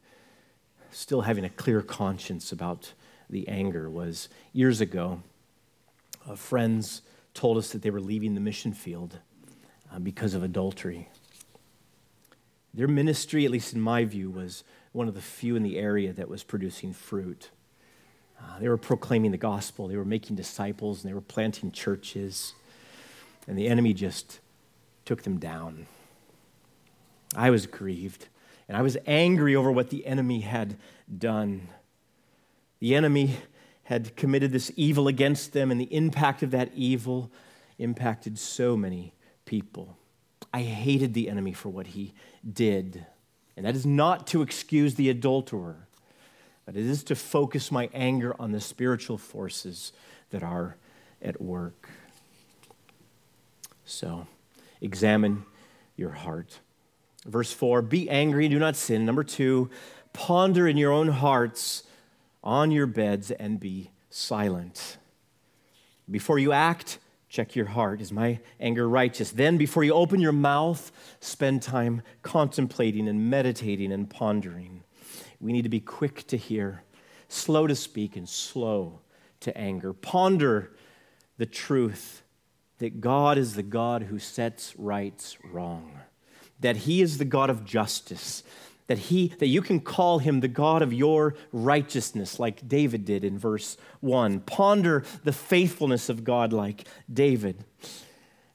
still 0.91 1.21
having 1.21 1.45
a 1.45 1.49
clear 1.49 1.81
conscience 1.81 2.51
about 2.51 2.93
the 3.29 3.47
anger, 3.47 3.89
was 3.89 4.29
years 4.53 4.81
ago. 4.81 5.21
Uh, 6.29 6.35
friends 6.35 7.01
told 7.33 7.57
us 7.57 7.71
that 7.71 7.81
they 7.81 7.89
were 7.89 8.01
leaving 8.01 8.35
the 8.35 8.41
mission 8.41 8.73
field 8.73 9.17
uh, 9.93 9.99
because 9.99 10.33
of 10.33 10.43
adultery. 10.43 11.09
Their 12.73 12.87
ministry, 12.87 13.45
at 13.45 13.51
least 13.51 13.73
in 13.73 13.81
my 13.81 14.05
view, 14.05 14.29
was 14.29 14.63
one 14.91 15.07
of 15.07 15.13
the 15.13 15.21
few 15.21 15.55
in 15.55 15.63
the 15.63 15.77
area 15.77 16.13
that 16.13 16.29
was 16.29 16.43
producing 16.43 16.93
fruit. 16.93 17.49
Uh, 18.39 18.59
they 18.59 18.69
were 18.69 18.77
proclaiming 18.77 19.31
the 19.31 19.37
gospel, 19.37 19.87
they 19.87 19.97
were 19.97 20.05
making 20.05 20.35
disciples, 20.35 21.03
and 21.03 21.09
they 21.09 21.13
were 21.13 21.21
planting 21.21 21.71
churches. 21.71 22.53
And 23.47 23.57
the 23.57 23.67
enemy 23.67 23.93
just 23.93 24.39
took 25.05 25.23
them 25.23 25.37
down. 25.37 25.87
I 27.35 27.49
was 27.49 27.65
grieved, 27.65 28.27
and 28.71 28.77
I 28.77 28.83
was 28.83 28.95
angry 29.05 29.53
over 29.53 29.69
what 29.69 29.89
the 29.89 30.07
enemy 30.07 30.39
had 30.39 30.77
done. 31.17 31.67
The 32.79 32.95
enemy 32.95 33.35
had 33.83 34.15
committed 34.15 34.53
this 34.53 34.71
evil 34.77 35.09
against 35.09 35.51
them, 35.51 35.71
and 35.71 35.81
the 35.81 35.93
impact 35.93 36.41
of 36.41 36.51
that 36.51 36.71
evil 36.73 37.29
impacted 37.79 38.39
so 38.39 38.77
many 38.77 39.13
people. 39.43 39.97
I 40.53 40.61
hated 40.61 41.13
the 41.13 41.27
enemy 41.27 41.51
for 41.51 41.67
what 41.67 41.87
he 41.87 42.13
did. 42.49 43.05
And 43.57 43.65
that 43.65 43.75
is 43.75 43.85
not 43.85 44.25
to 44.27 44.41
excuse 44.41 44.95
the 44.95 45.09
adulterer, 45.09 45.89
but 46.65 46.77
it 46.77 46.85
is 46.85 47.03
to 47.03 47.15
focus 47.15 47.73
my 47.73 47.89
anger 47.93 48.33
on 48.39 48.53
the 48.53 48.61
spiritual 48.61 49.17
forces 49.17 49.91
that 50.29 50.43
are 50.43 50.77
at 51.21 51.41
work. 51.41 51.89
So, 53.83 54.27
examine 54.79 55.43
your 55.97 56.11
heart. 56.11 56.61
Verse 57.25 57.51
4 57.53 57.81
Be 57.81 58.09
angry, 58.09 58.47
do 58.47 58.59
not 58.59 58.75
sin. 58.75 59.05
Number 59.05 59.23
two, 59.23 59.69
ponder 60.13 60.67
in 60.67 60.77
your 60.77 60.91
own 60.91 61.09
hearts 61.09 61.83
on 62.43 62.71
your 62.71 62.87
beds 62.87 63.31
and 63.31 63.59
be 63.59 63.91
silent. 64.09 64.97
Before 66.09 66.39
you 66.39 66.51
act, 66.51 66.99
check 67.29 67.55
your 67.55 67.67
heart. 67.67 68.01
Is 68.01 68.11
my 68.11 68.39
anger 68.59 68.87
righteous? 68.89 69.31
Then, 69.31 69.57
before 69.57 69.83
you 69.83 69.93
open 69.93 70.19
your 70.19 70.31
mouth, 70.31 70.91
spend 71.19 71.61
time 71.61 72.01
contemplating 72.21 73.07
and 73.07 73.29
meditating 73.29 73.91
and 73.91 74.09
pondering. 74.09 74.83
We 75.39 75.53
need 75.53 75.63
to 75.63 75.69
be 75.69 75.79
quick 75.79 76.27
to 76.27 76.37
hear, 76.37 76.83
slow 77.29 77.67
to 77.67 77.75
speak, 77.75 78.15
and 78.15 78.27
slow 78.27 78.99
to 79.41 79.57
anger. 79.57 79.93
Ponder 79.93 80.71
the 81.37 81.45
truth 81.45 82.23
that 82.79 82.99
God 82.99 83.37
is 83.37 83.55
the 83.55 83.63
God 83.63 84.03
who 84.03 84.19
sets 84.19 84.75
rights 84.77 85.37
wrong, 85.43 86.00
that 86.61 86.77
He 86.77 87.01
is 87.01 87.17
the 87.17 87.25
God 87.25 87.49
of 87.49 87.65
justice, 87.65 88.43
that 88.87 88.97
he 88.97 89.27
that 89.39 89.47
you 89.47 89.61
can 89.61 89.79
call 89.79 90.19
him 90.19 90.39
the 90.39 90.47
God 90.49 90.81
of 90.81 90.91
your 90.91 91.35
righteousness 91.53 92.39
like 92.39 92.67
David 92.67 93.05
did 93.05 93.23
in 93.23 93.37
verse 93.39 93.77
1 94.01 94.41
ponder 94.41 95.05
the 95.23 95.31
faithfulness 95.31 96.09
of 96.09 96.25
God 96.25 96.51
like 96.51 96.85
David. 97.11 97.63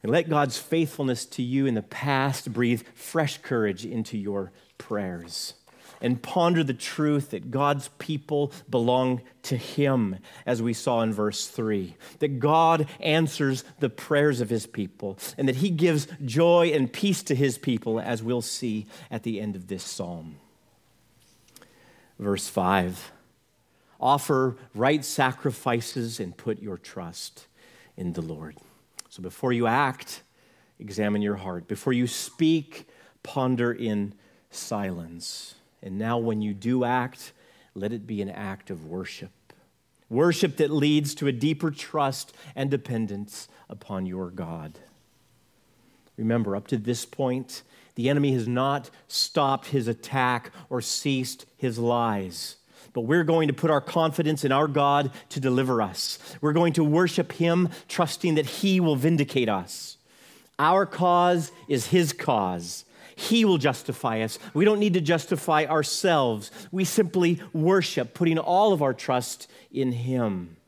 And 0.02 0.12
let 0.12 0.28
God's 0.28 0.58
faithfulness 0.58 1.24
to 1.26 1.42
you 1.42 1.64
in 1.64 1.74
the 1.74 1.82
past 1.82 2.52
breathe 2.52 2.82
fresh 2.94 3.38
courage 3.38 3.86
into 3.86 4.18
your 4.18 4.52
prayers 4.76 5.54
and 6.00 6.22
ponder 6.22 6.62
the 6.62 6.74
truth 6.74 7.30
that 7.30 7.50
God's 7.50 7.88
people 7.98 8.52
belong 8.68 9.22
to 9.44 9.56
Him, 9.56 10.16
as 10.44 10.62
we 10.62 10.72
saw 10.72 11.02
in 11.02 11.12
verse 11.12 11.46
3. 11.46 11.96
That 12.18 12.40
God 12.40 12.88
answers 13.00 13.64
the 13.80 13.90
prayers 13.90 14.40
of 14.40 14.50
His 14.50 14.66
people, 14.66 15.18
and 15.38 15.48
that 15.48 15.56
He 15.56 15.70
gives 15.70 16.08
joy 16.24 16.72
and 16.74 16.92
peace 16.92 17.22
to 17.24 17.34
His 17.34 17.58
people, 17.58 18.00
as 18.00 18.22
we'll 18.22 18.42
see 18.42 18.86
at 19.10 19.22
the 19.22 19.40
end 19.40 19.56
of 19.56 19.68
this 19.68 19.84
psalm. 19.84 20.36
Verse 22.18 22.48
5 22.48 23.12
Offer 23.98 24.56
right 24.74 25.04
sacrifices 25.04 26.20
and 26.20 26.36
put 26.36 26.60
your 26.60 26.76
trust 26.76 27.46
in 27.96 28.12
the 28.12 28.22
Lord. 28.22 28.56
So 29.08 29.22
before 29.22 29.52
you 29.52 29.66
act, 29.66 30.22
examine 30.78 31.22
your 31.22 31.36
heart. 31.36 31.66
Before 31.66 31.92
you 31.92 32.06
speak, 32.06 32.86
ponder 33.22 33.72
in 33.72 34.14
silence. 34.50 35.54
And 35.86 35.98
now, 35.98 36.18
when 36.18 36.42
you 36.42 36.52
do 36.52 36.82
act, 36.82 37.32
let 37.76 37.92
it 37.92 38.08
be 38.08 38.20
an 38.20 38.28
act 38.28 38.70
of 38.70 38.86
worship. 38.86 39.30
Worship 40.10 40.56
that 40.56 40.72
leads 40.72 41.14
to 41.14 41.28
a 41.28 41.32
deeper 41.32 41.70
trust 41.70 42.34
and 42.56 42.68
dependence 42.68 43.46
upon 43.70 44.04
your 44.04 44.30
God. 44.30 44.80
Remember, 46.16 46.56
up 46.56 46.66
to 46.68 46.76
this 46.76 47.04
point, 47.04 47.62
the 47.94 48.08
enemy 48.08 48.32
has 48.32 48.48
not 48.48 48.90
stopped 49.06 49.68
his 49.68 49.86
attack 49.86 50.50
or 50.70 50.80
ceased 50.80 51.46
his 51.56 51.78
lies. 51.78 52.56
But 52.92 53.02
we're 53.02 53.22
going 53.22 53.46
to 53.46 53.54
put 53.54 53.70
our 53.70 53.80
confidence 53.80 54.44
in 54.44 54.50
our 54.50 54.66
God 54.66 55.12
to 55.28 55.38
deliver 55.38 55.80
us. 55.80 56.18
We're 56.40 56.52
going 56.52 56.72
to 56.72 56.82
worship 56.82 57.30
him, 57.30 57.68
trusting 57.86 58.34
that 58.34 58.46
he 58.46 58.80
will 58.80 58.96
vindicate 58.96 59.48
us. 59.48 59.98
Our 60.58 60.84
cause 60.84 61.52
is 61.68 61.86
his 61.86 62.12
cause. 62.12 62.85
He 63.18 63.46
will 63.46 63.56
justify 63.56 64.20
us. 64.20 64.38
We 64.52 64.66
don't 64.66 64.78
need 64.78 64.92
to 64.92 65.00
justify 65.00 65.64
ourselves. 65.64 66.50
We 66.70 66.84
simply 66.84 67.40
worship, 67.54 68.12
putting 68.12 68.38
all 68.38 68.74
of 68.74 68.82
our 68.82 68.92
trust 68.92 69.50
in 69.72 69.90
Him. 69.90 70.58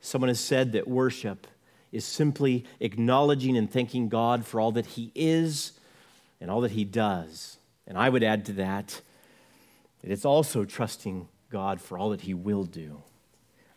Someone 0.00 0.28
has 0.28 0.38
said 0.38 0.72
that 0.72 0.86
worship 0.86 1.48
is 1.90 2.04
simply 2.04 2.64
acknowledging 2.78 3.56
and 3.56 3.68
thanking 3.70 4.08
God 4.08 4.46
for 4.46 4.60
all 4.60 4.70
that 4.72 4.86
He 4.86 5.10
is 5.16 5.72
and 6.40 6.52
all 6.52 6.60
that 6.60 6.70
He 6.70 6.84
does. 6.84 7.58
And 7.88 7.98
I 7.98 8.08
would 8.08 8.22
add 8.22 8.46
to 8.46 8.52
that 8.54 9.00
that 10.02 10.12
it's 10.12 10.24
also 10.24 10.64
trusting 10.64 11.26
God 11.50 11.80
for 11.80 11.98
all 11.98 12.10
that 12.10 12.20
He 12.22 12.34
will 12.34 12.64
do. 12.64 13.02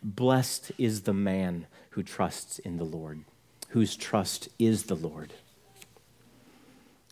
Blessed 0.00 0.70
is 0.78 1.02
the 1.02 1.12
man 1.12 1.66
who 1.90 2.04
trusts 2.04 2.60
in 2.60 2.76
the 2.76 2.84
Lord, 2.84 3.24
whose 3.70 3.96
trust 3.96 4.48
is 4.60 4.84
the 4.84 4.94
Lord. 4.94 5.32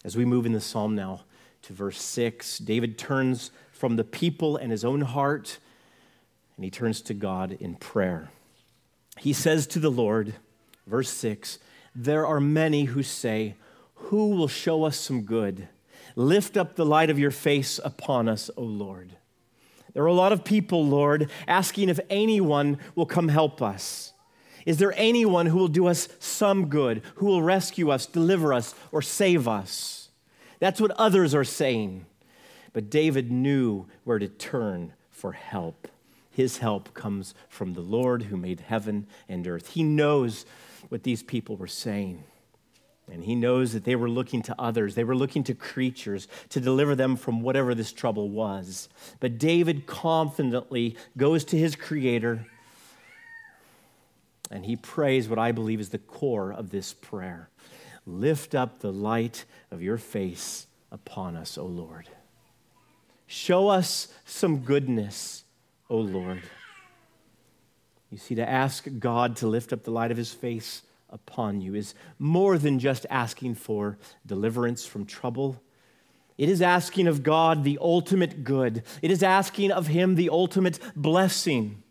As 0.07 0.17
we 0.17 0.25
move 0.25 0.47
in 0.47 0.53
the 0.53 0.61
psalm 0.61 0.95
now 0.95 1.23
to 1.63 1.73
verse 1.73 2.01
6, 2.01 2.59
David 2.59 2.97
turns 2.97 3.51
from 3.73 3.97
the 3.97 4.05
people 4.05 4.57
and 4.57 4.71
his 4.71 4.85
own 4.85 5.01
heart, 5.01 5.59
and 6.55 6.65
he 6.65 6.71
turns 6.71 7.01
to 7.03 7.13
God 7.13 7.57
in 7.59 7.75
prayer. 7.75 8.31
He 9.19 9.33
says 9.33 9.67
to 9.67 9.81
the 9.81 9.91
Lord, 9.91 10.35
verse 10.87 11.11
6, 11.11 11.59
There 11.93 12.25
are 12.25 12.39
many 12.39 12.85
who 12.85 13.03
say, 13.03 13.57
Who 13.95 14.31
will 14.31 14.47
show 14.47 14.85
us 14.85 14.97
some 14.97 15.23
good? 15.23 15.67
Lift 16.15 16.57
up 16.57 16.77
the 16.77 16.87
light 16.87 17.11
of 17.11 17.19
your 17.19 17.33
face 17.33 17.81
upon 17.83 18.29
us, 18.29 18.49
O 18.57 18.63
Lord. 18.63 19.17
There 19.93 20.05
are 20.05 20.07
a 20.07 20.13
lot 20.13 20.33
of 20.33 20.45
people, 20.45 20.87
Lord, 20.87 21.29
asking 21.49 21.89
if 21.89 21.99
anyone 22.09 22.79
will 22.95 23.07
come 23.07 23.27
help 23.27 23.61
us. 23.61 24.13
Is 24.67 24.79
there 24.79 24.93
anyone 24.97 25.47
who 25.47 25.59
will 25.59 25.69
do 25.69 25.87
us 25.87 26.09
some 26.19 26.69
good, 26.69 27.03
who 27.15 27.27
will 27.27 27.41
rescue 27.41 27.91
us, 27.91 28.05
deliver 28.05 28.53
us, 28.53 28.75
or 28.91 29.01
save 29.01 29.47
us? 29.47 29.96
That's 30.59 30.81
what 30.81 30.91
others 30.93 31.35
are 31.35 31.45
saying. 31.45 32.07
But 32.73 32.91
David 32.91 33.31
knew 33.31 33.87
where 34.05 34.19
to 34.19 34.29
turn 34.29 34.93
for 35.11 35.33
help. 35.33 35.89
His 36.31 36.59
help 36.59 36.93
comes 36.93 37.35
from 37.49 37.73
the 37.73 37.81
Lord 37.81 38.25
who 38.25 38.37
made 38.37 38.61
heaven 38.61 39.07
and 39.29 39.47
earth. 39.47 39.71
He 39.71 39.83
knows 39.83 40.45
what 40.89 41.03
these 41.03 41.23
people 41.23 41.57
were 41.57 41.67
saying. 41.67 42.25
And 43.11 43.25
he 43.25 43.35
knows 43.35 43.73
that 43.73 43.85
they 43.85 43.97
were 43.97 44.11
looking 44.11 44.43
to 44.43 44.61
others. 44.61 44.95
They 44.95 45.05
were 45.05 45.17
looking 45.17 45.45
to 45.45 45.55
creatures 45.55 46.27
to 46.51 46.61
deliver 46.61 46.95
them 46.95 47.17
from 47.17 47.41
whatever 47.41 47.75
this 47.75 47.93
trouble 47.93 48.29
was. 48.29 48.89
But 49.21 49.39
David 49.39 49.87
confidently 49.87 50.97
goes 51.17 51.45
to 51.45 51.57
his 51.57 51.77
Creator 51.77 52.47
and 54.51 54.65
he 54.65 54.77
prays 54.77 55.29
what 55.29 55.39
I 55.39 55.53
believe 55.53 55.81
is 55.81 55.89
the 55.89 55.99
core 55.99 56.53
of 56.53 56.71
this 56.71 56.93
prayer 56.93 57.49
Lift 58.07 58.55
up 58.55 58.81
the 58.81 58.93
light 58.93 59.45
of 59.71 59.83
your 59.83 59.99
face 59.99 60.69
upon 60.93 61.37
us, 61.37 61.59
O 61.59 61.67
Lord. 61.67 62.09
Show 63.27 63.69
us 63.69 64.09
some 64.25 64.59
goodness, 64.59 65.45
O 65.91 65.99
Lord. 65.99 66.43
You 68.11 68.19
see, 68.19 68.37
to 68.37 68.49
ask 68.49 68.87
God 69.01 69.37
to 69.37 69.49
lift 69.49 69.73
up 69.73 69.83
the 69.83 69.91
light 69.91 70.13
of 70.13 70.17
his 70.17 70.33
face 70.33 70.83
upon 71.11 71.61
you 71.61 71.75
is 71.75 71.95
more 72.19 72.59
than 72.59 72.79
just 72.79 73.07
asking 73.11 73.55
for 73.57 73.99
deliverance 74.25 74.87
from 74.87 75.05
trouble. 75.05 75.61
It 76.39 76.49
is 76.49 76.63
asking 76.63 77.09
of 77.09 77.23
God 77.23 77.65
the 77.65 77.79
ultimate 77.81 78.45
good. 78.45 78.83
It 79.03 79.11
is 79.11 79.23
asking 79.23 79.73
of 79.73 79.89
him 79.89 80.15
the 80.15 80.31
ultimate 80.31 80.79
blessing. 80.95 81.83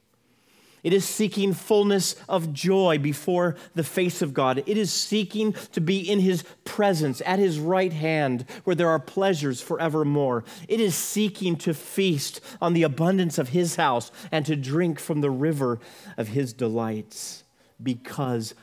It 0.86 0.94
is 0.94 1.04
seeking 1.04 1.54
fullness 1.54 2.16
of 2.30 2.54
joy 2.54 3.00
before 3.00 3.56
the 3.74 3.84
face 3.84 4.22
of 4.22 4.36
God. 4.36 4.62
It 4.68 4.78
is 4.78 4.94
seeking 4.94 5.54
to 5.72 5.82
be 5.82 5.98
in 6.00 6.20
His 6.20 6.44
presence 6.64 7.24
at 7.26 7.40
His 7.40 7.58
right 7.58 7.92
hand 7.92 8.46
where 8.66 8.76
there 8.76 8.90
are 8.90 9.00
pleasures 9.00 9.60
forevermore. 9.62 10.44
It 10.68 10.80
is 10.80 10.94
seeking 10.94 11.56
to 11.56 11.74
feast 11.74 12.40
on 12.62 12.74
the 12.74 12.84
abundance 12.84 13.40
of 13.40 13.50
His 13.50 13.78
house 13.78 14.12
and 14.32 14.46
to 14.46 14.56
drink 14.56 15.00
from 15.00 15.22
the 15.22 15.32
river 15.32 15.80
of 16.18 16.28
His 16.28 16.54
delights 16.54 17.46
because 17.82 18.54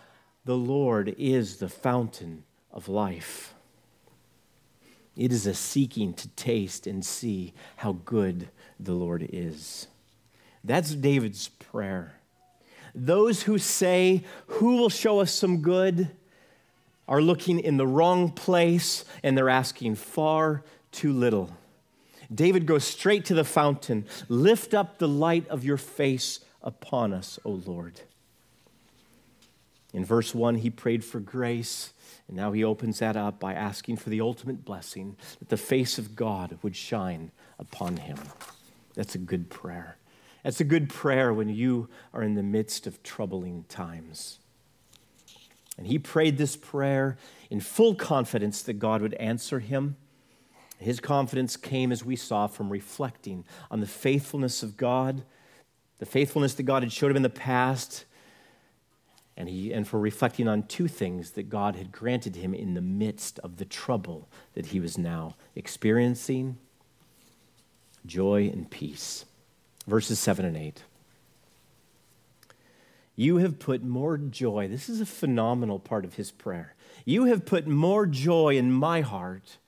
the 0.45 0.57
Lord 0.57 1.17
is 1.19 1.57
the 1.57 1.69
fountain 1.69 2.45
of 2.71 2.89
life. 2.89 3.53
It 5.17 5.33
is 5.33 5.45
a 5.45 5.55
seeking 5.55 6.15
to 6.15 6.29
taste 6.29 6.87
and 6.87 7.05
see 7.05 7.53
how 7.79 7.95
good 8.05 8.49
the 8.79 8.95
Lord 8.95 9.29
is. 9.33 9.89
That's 10.65 10.95
David's 10.95 11.49
prayer. 11.49 12.15
Those 12.95 13.43
who 13.43 13.59
say, 13.59 14.25
Who 14.47 14.77
will 14.77 14.91
show 14.91 15.21
us 15.21 15.33
some 15.33 15.63
good? 15.63 16.11
are 17.09 17.21
looking 17.21 17.61
in 17.61 17.77
the 17.77 17.87
wrong 17.87 18.31
place 18.31 19.05
and 19.23 19.37
they're 19.37 19.51
asking 19.51 19.97
far 19.97 20.63
too 20.93 21.13
little. 21.13 21.51
David 22.33 22.65
goes 22.65 22.85
straight 22.85 23.27
to 23.27 23.35
the 23.35 23.45
fountain. 23.45 24.07
Lift 24.29 24.73
up 24.73 24.99
the 24.99 25.09
light 25.09 25.47
of 25.49 25.65
your 25.65 25.77
face 25.77 26.41
upon 26.63 27.13
us, 27.13 27.39
O 27.45 27.51
Lord. 27.51 28.01
In 29.93 30.05
verse 30.05 30.35
1, 30.35 30.57
he 30.57 30.71
prayed 30.71 31.05
for 31.05 31.21
grace, 31.21 31.93
and 32.27 32.37
now 32.37 32.53
he 32.53 32.65
opens 32.65 33.01
that 33.01 33.15
up 33.15 33.39
by 33.39 33.53
asking 33.53 33.99
for 33.99 34.09
the 34.09 34.23
ultimate 34.23 34.65
blessing 34.65 35.17
that 35.39 35.51
the 35.51 35.59
face 35.59 35.99
of 35.99 36.17
God 36.17 36.57
would 36.63 36.75
shine 36.75 37.31
upon 37.59 37.99
him. 37.99 38.17
That's 38.95 39.15
a 39.15 39.19
good 39.19 39.51
prayer. 39.51 39.99
That's 40.43 40.61
a 40.61 40.65
good 40.65 40.89
prayer 40.89 41.33
when 41.33 41.49
you 41.49 41.89
are 42.13 42.23
in 42.23 42.35
the 42.35 42.43
midst 42.43 42.87
of 42.87 43.03
troubling 43.03 43.65
times. 43.69 44.39
And 45.79 45.87
he 45.87 45.99
prayed 45.99 46.37
this 46.37 46.57
prayer 46.57 47.17
in 47.51 47.61
full 47.61 47.95
confidence 47.95 48.63
that 48.63 48.75
God 48.75 49.03
would 49.03 49.15
answer 49.15 49.61
him. 49.61 49.97
His 50.79 51.01
confidence 51.01 51.57
came, 51.57 51.93
as 51.93 52.05
we 52.05 52.17
saw, 52.17 52.49
from 52.49 52.71
reflecting 52.71 53.45
on 53.71 53.81
the 53.81 53.87
faithfulness 53.87 54.63
of 54.63 54.77
God, 54.77 55.23
the 55.99 56.07
faithfulness 56.07 56.55
that 56.55 56.65
God 56.65 56.83
had 56.83 56.93
showed 56.93 57.13
him 57.13 57.17
in 57.17 57.23
the 57.23 57.31
past, 57.31 58.05
and, 59.37 59.49
he, 59.49 59.73
and 59.73 59.87
for 59.87 59.99
reflecting 59.99 60.49
on 60.49 60.65
two 60.65 60.89
things 60.89 61.31
that 61.33 61.49
God 61.49 61.77
had 61.77 61.93
granted 61.93 62.37
him 62.37 62.53
in 62.53 62.75
the 62.75 62.83
midst 62.83 63.39
of 63.39 63.57
the 63.57 63.65
trouble 63.65 64.29
that 64.55 64.67
he 64.67 64.81
was 64.81 64.99
now 64.99 65.37
experiencing 65.55 66.59
joy 68.05 68.51
and 68.53 68.69
peace 68.71 69.25
verses 69.87 70.19
7 70.19 70.45
and 70.45 70.57
8. 70.57 70.83
You 73.15 73.37
have 73.39 73.59
put 73.59 73.83
more 73.83 74.17
joy. 74.17 74.69
This 74.69 74.89
is 74.89 75.01
a 75.01 75.07
phenomenal 75.07 75.79
part 75.79 76.05
of 76.05 76.15
his 76.15 76.31
prayer. 76.31 76.75
You 77.05 77.25
have 77.25 77.45
put 77.45 77.67
more 77.67 78.07
joy 78.07 78.57
in 78.57 78.73
my 78.73 79.01
heart 79.01 79.59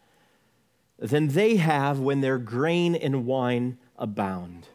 than 0.98 1.28
they 1.28 1.56
have 1.56 1.98
when 1.98 2.20
their 2.20 2.38
grain 2.38 2.94
and 2.94 3.26
wine 3.26 3.78
abound. 3.98 4.68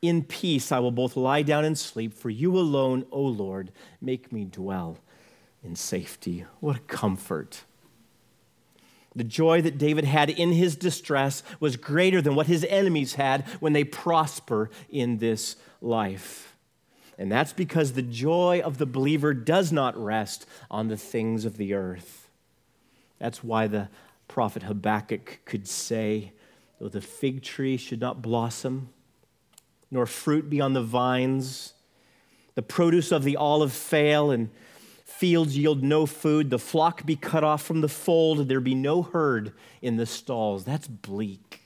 In 0.00 0.24
peace 0.24 0.72
I 0.72 0.80
will 0.80 0.90
both 0.90 1.16
lie 1.16 1.42
down 1.42 1.64
and 1.64 1.78
sleep, 1.78 2.12
for 2.12 2.30
you 2.30 2.58
alone, 2.58 3.06
O 3.12 3.22
Lord, 3.22 3.70
make 4.00 4.32
me 4.32 4.44
dwell 4.44 4.98
in 5.62 5.76
safety. 5.76 6.44
What 6.58 6.76
a 6.76 6.80
comfort. 6.80 7.62
The 9.14 9.24
joy 9.24 9.60
that 9.62 9.78
David 9.78 10.04
had 10.04 10.30
in 10.30 10.52
his 10.52 10.76
distress 10.76 11.42
was 11.60 11.76
greater 11.76 12.22
than 12.22 12.34
what 12.34 12.46
his 12.46 12.64
enemies 12.64 13.14
had 13.14 13.42
when 13.60 13.72
they 13.72 13.84
prosper 13.84 14.70
in 14.88 15.18
this 15.18 15.56
life. 15.80 16.56
And 17.18 17.30
that's 17.30 17.52
because 17.52 17.92
the 17.92 18.02
joy 18.02 18.62
of 18.64 18.78
the 18.78 18.86
believer 18.86 19.34
does 19.34 19.70
not 19.70 20.02
rest 20.02 20.46
on 20.70 20.88
the 20.88 20.96
things 20.96 21.44
of 21.44 21.58
the 21.58 21.74
earth. 21.74 22.30
That's 23.18 23.44
why 23.44 23.66
the 23.66 23.88
prophet 24.28 24.62
Habakkuk 24.64 25.40
could 25.44 25.68
say, 25.68 26.32
Though 26.80 26.88
the 26.88 27.00
fig 27.00 27.42
tree 27.42 27.76
should 27.76 28.00
not 28.00 28.22
blossom, 28.22 28.88
nor 29.90 30.06
fruit 30.06 30.50
be 30.50 30.60
on 30.60 30.72
the 30.72 30.82
vines, 30.82 31.74
the 32.54 32.62
produce 32.62 33.12
of 33.12 33.22
the 33.22 33.36
olive 33.36 33.72
fail, 33.72 34.32
and 34.32 34.50
fields 35.22 35.56
yield 35.56 35.84
no 35.84 36.04
food, 36.04 36.50
the 36.50 36.58
flock 36.58 37.06
be 37.06 37.14
cut 37.14 37.44
off 37.44 37.62
from 37.62 37.80
the 37.80 37.88
fold, 37.88 38.48
there 38.48 38.58
be 38.58 38.74
no 38.74 39.02
herd 39.02 39.52
in 39.80 39.96
the 39.96 40.04
stalls. 40.04 40.64
That's 40.64 40.88
bleak. 40.88 41.60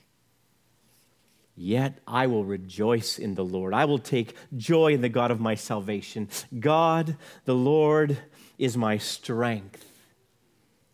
Yet 1.55 1.97
I 2.05 2.27
will 2.27 2.45
rejoice 2.45 3.17
in 3.17 3.33
the 3.33 3.43
Lord. 3.43 3.73
I 3.73 3.85
will 3.85 3.97
take 3.97 4.35
joy 4.55 4.93
in 4.93 5.01
the 5.01 5.09
God 5.09 5.31
of 5.31 5.39
my 5.39 5.55
salvation. 5.55 6.29
God, 6.59 7.17
the 7.45 7.55
Lord, 7.55 8.19
is 8.59 8.77
my 8.77 8.99
strength. 8.99 9.83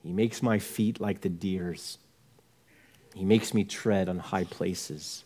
He 0.02 0.14
makes 0.14 0.42
my 0.42 0.58
feet 0.58 1.02
like 1.02 1.20
the 1.20 1.28
deer's. 1.28 1.98
He 3.14 3.26
makes 3.26 3.54
me 3.54 3.66
tread 3.66 4.08
on 4.08 4.20
high 4.20 4.46
places. 4.46 5.26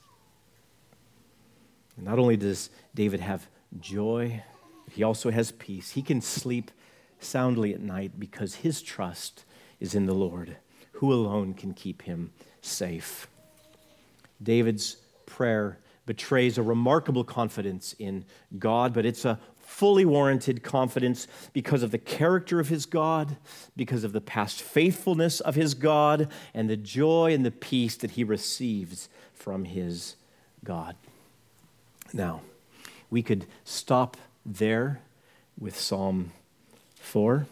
Not 1.96 2.18
only 2.18 2.36
does 2.36 2.72
David 2.96 3.20
have 3.20 3.48
joy, 3.80 4.42
he 4.90 5.04
also 5.04 5.30
has 5.30 5.52
peace. 5.52 5.92
He 5.92 6.02
can 6.02 6.20
sleep 6.20 6.72
soundly 7.20 7.74
at 7.74 7.82
night 7.82 8.20
because 8.20 8.56
his 8.56 8.82
trust 8.82 9.44
is 9.80 9.96
in 9.96 10.06
the 10.06 10.14
Lord, 10.14 10.58
who 10.94 11.14
alone 11.14 11.54
can 11.54 11.74
keep 11.74 12.04
him 12.04 12.32
safe. 12.62 13.28
David's 14.42 14.98
prayer 15.26 15.80
betrays 16.06 16.58
a 16.58 16.64
remarkable 16.64 17.24
confidence 17.24 17.94
in 18.00 18.26
God, 18.58 18.94
but 18.94 19.06
it's 19.06 19.26
a 19.26 19.40
fully 19.60 20.06
warranted 20.06 20.64
confidence 20.64 21.28
because 21.52 21.84
of 21.84 21.92
the 21.92 21.98
character 21.98 22.60
of 22.60 22.70
his 22.70 22.86
God, 22.86 23.36
because 23.76 24.06
of 24.06 24.14
the 24.14 24.22
past 24.22 24.62
faithfulness 24.62 25.42
of 25.42 25.56
his 25.56 25.74
God, 25.74 26.30
and 26.54 26.70
the 26.70 26.78
joy 26.78 27.34
and 27.34 27.46
the 27.46 27.52
peace 27.52 27.98
that 27.98 28.12
he 28.12 28.24
receives 28.24 29.10
from 29.34 29.66
his 29.66 30.16
God. 30.64 30.96
Now, 32.14 32.42
we 33.10 33.22
could 33.22 33.46
stop 33.66 34.16
there 34.46 35.02
with 35.60 35.78
Psalm 35.78 36.32
4. 37.08 37.48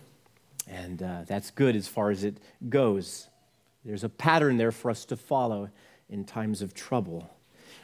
And 0.68 1.02
uh, 1.02 1.22
that's 1.28 1.52
good 1.52 1.76
as 1.76 1.88
far 1.88 2.12
as 2.12 2.24
it 2.24 2.38
goes. 2.70 3.28
There's 3.84 4.04
a 4.04 4.10
pattern 4.10 4.58
there 4.58 4.72
for 4.72 4.90
us 4.92 5.06
to 5.06 5.16
follow 5.16 5.70
in 6.10 6.26
times 6.26 6.62
of 6.62 6.74
trouble. 6.74 7.30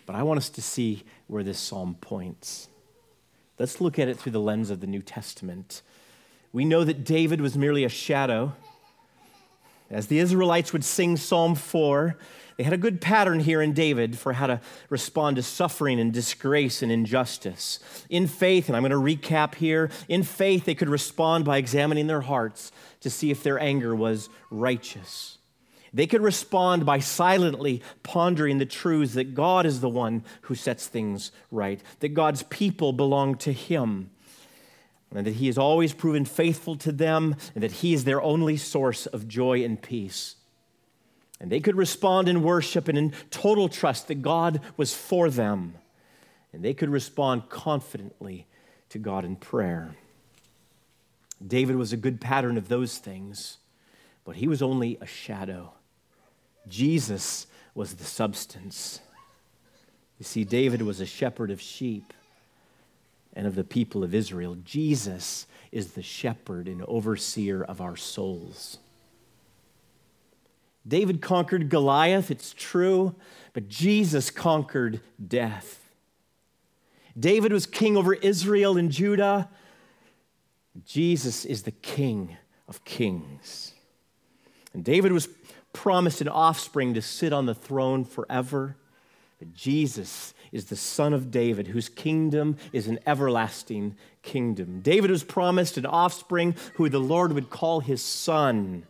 But 0.06 0.16
I 0.16 0.24
want 0.24 0.38
us 0.38 0.50
to 0.50 0.62
see 0.62 1.04
where 1.28 1.44
this 1.44 1.60
psalm 1.60 1.96
points. 2.02 2.68
Let's 3.60 3.80
look 3.80 4.00
at 4.00 4.08
it 4.08 4.18
through 4.18 4.32
the 4.32 4.40
lens 4.40 4.70
of 4.70 4.80
the 4.80 4.88
New 4.88 5.02
Testament. 5.02 5.82
We 6.52 6.66
know 6.66 6.84
that 6.84 7.04
David 7.04 7.40
was 7.40 7.58
merely 7.58 7.84
a 7.84 7.90
shadow. 7.90 8.54
As 9.92 10.08
the 10.08 10.20
Israelites 10.20 10.72
would 10.72 10.86
sing 10.86 11.18
Psalm 11.18 11.54
4, 11.54 12.18
they 12.56 12.64
had 12.64 12.74
a 12.74 12.78
good 12.78 13.02
pattern 13.02 13.42
here 13.42 13.62
in 13.62 13.74
David 13.74 14.18
for 14.18 14.34
how 14.34 14.48
to 14.48 14.62
respond 14.90 15.36
to 15.36 15.44
suffering 15.44 16.00
and 16.00 16.14
disgrace 16.14 16.82
and 16.82 16.92
injustice. 16.92 17.80
In 18.10 18.28
faith, 18.28 18.68
and 18.68 18.76
I'm 18.76 18.84
going 18.84 18.92
to 18.92 18.98
recap 18.98 19.56
here, 19.56 19.90
in 20.08 20.24
faith, 20.24 20.64
they 20.64 20.76
could 20.76 20.88
respond 20.88 21.44
by 21.44 21.58
examining 21.58 22.08
their 22.08 22.22
hearts 22.22 22.72
to 23.02 23.10
see 23.10 23.32
if 23.32 23.44
their 23.44 23.60
anger 23.60 23.94
was 23.94 24.30
righteous. 24.50 25.40
They 25.94 26.08
could 26.08 26.22
respond 26.22 26.86
by 26.86 27.00
silently 27.00 27.82
pondering 28.02 28.60
the 28.60 28.66
truths 28.66 29.16
that 29.16 29.34
God 29.34 29.66
is 29.66 29.82
the 29.82 29.90
one 29.90 30.24
who 30.44 30.56
sets 30.56 30.88
things 30.88 31.32
right, 31.52 31.82
that 32.00 32.10
God's 32.10 32.44
people 32.44 32.94
belong 32.94 33.36
to 33.40 33.52
Him, 33.52 34.12
and 35.14 35.28
that 35.28 35.36
He 35.36 35.48
has 35.48 35.58
always 35.58 35.94
proven 35.94 36.26
faithful 36.26 36.76
to 36.78 36.92
them, 36.92 37.36
and 37.54 37.64
that 37.64 37.72
He 37.72 37.94
is 37.94 38.04
their 38.04 38.22
only 38.22 38.58
source 38.58 39.06
of 39.06 39.28
joy 39.28 39.64
and 39.64 39.82
peace. 39.82 40.36
And 41.40 41.52
they 41.52 41.60
could 41.60 41.76
respond 41.76 42.30
in 42.30 42.44
worship 42.44 42.88
and 42.88 42.98
in 42.98 43.14
total 43.32 43.68
trust 43.68 44.08
that 44.08 44.22
God 44.22 44.62
was 44.78 44.94
for 44.94 45.30
them. 45.30 45.76
And 46.54 46.64
they 46.64 46.74
could 46.74 46.90
respond 46.90 47.50
confidently 47.50 48.46
to 48.90 49.00
God 49.00 49.26
in 49.26 49.36
prayer. 49.36 49.96
David 51.46 51.78
was 51.78 51.92
a 51.92 51.98
good 51.98 52.22
pattern 52.22 52.58
of 52.58 52.68
those 52.68 52.98
things, 53.00 53.58
but 54.24 54.36
he 54.36 54.48
was 54.48 54.62
only 54.62 54.98
a 55.02 55.08
shadow. 55.08 55.74
Jesus 56.68 57.48
was 57.74 57.96
the 57.96 58.04
substance. 58.04 59.00
You 60.20 60.26
see, 60.26 60.44
David 60.44 60.84
was 60.84 61.00
a 61.00 61.06
shepherd 61.06 61.50
of 61.50 61.60
sheep 61.60 62.14
and 63.34 63.48
of 63.48 63.56
the 63.56 63.64
people 63.64 64.04
of 64.04 64.14
Israel. 64.14 64.56
Jesus 64.64 65.48
is 65.72 65.94
the 65.94 66.04
shepherd 66.04 66.68
and 66.68 66.84
overseer 66.84 67.64
of 67.64 67.82
our 67.82 67.96
souls. 67.96 68.78
David 70.88 71.22
conquered 71.22 71.70
Goliath, 71.70 72.32
it's 72.32 72.54
true, 72.54 73.16
but 73.54 73.68
Jesus 73.68 74.32
conquered 74.32 75.00
death. 75.26 75.78
David 77.18 77.52
was 77.52 77.66
king 77.66 77.98
over 77.98 78.14
Israel 78.14 78.78
and 78.78 78.90
Judah. 78.90 79.50
Jesus 80.86 81.46
is 81.46 81.64
the 81.64 81.72
king 81.72 82.38
of 82.68 82.84
kings. 82.86 83.74
And 84.74 84.84
David 84.84 85.12
was 85.12 85.28
promised 85.74 86.22
an 86.22 86.30
offspring 86.30 86.94
to 86.94 87.02
sit 87.02 87.34
on 87.34 87.46
the 87.46 87.56
throne 87.56 88.04
forever. 88.04 88.78
But 89.40 89.54
Jesus 89.54 90.34
is 90.52 90.66
the 90.66 90.76
son 90.76 91.14
of 91.14 91.32
David, 91.32 91.68
whose 91.68 91.90
kingdom 91.90 92.58
is 92.74 92.88
an 92.88 93.00
everlasting 93.06 93.96
kingdom. 94.22 94.82
David 94.82 95.10
was 95.10 95.24
promised 95.24 95.78
an 95.78 95.86
offspring 95.86 96.56
who 96.76 96.90
the 96.90 97.00
Lord 97.00 97.34
would 97.34 97.50
call 97.50 97.80
his 97.80 98.02
son. 98.02 98.84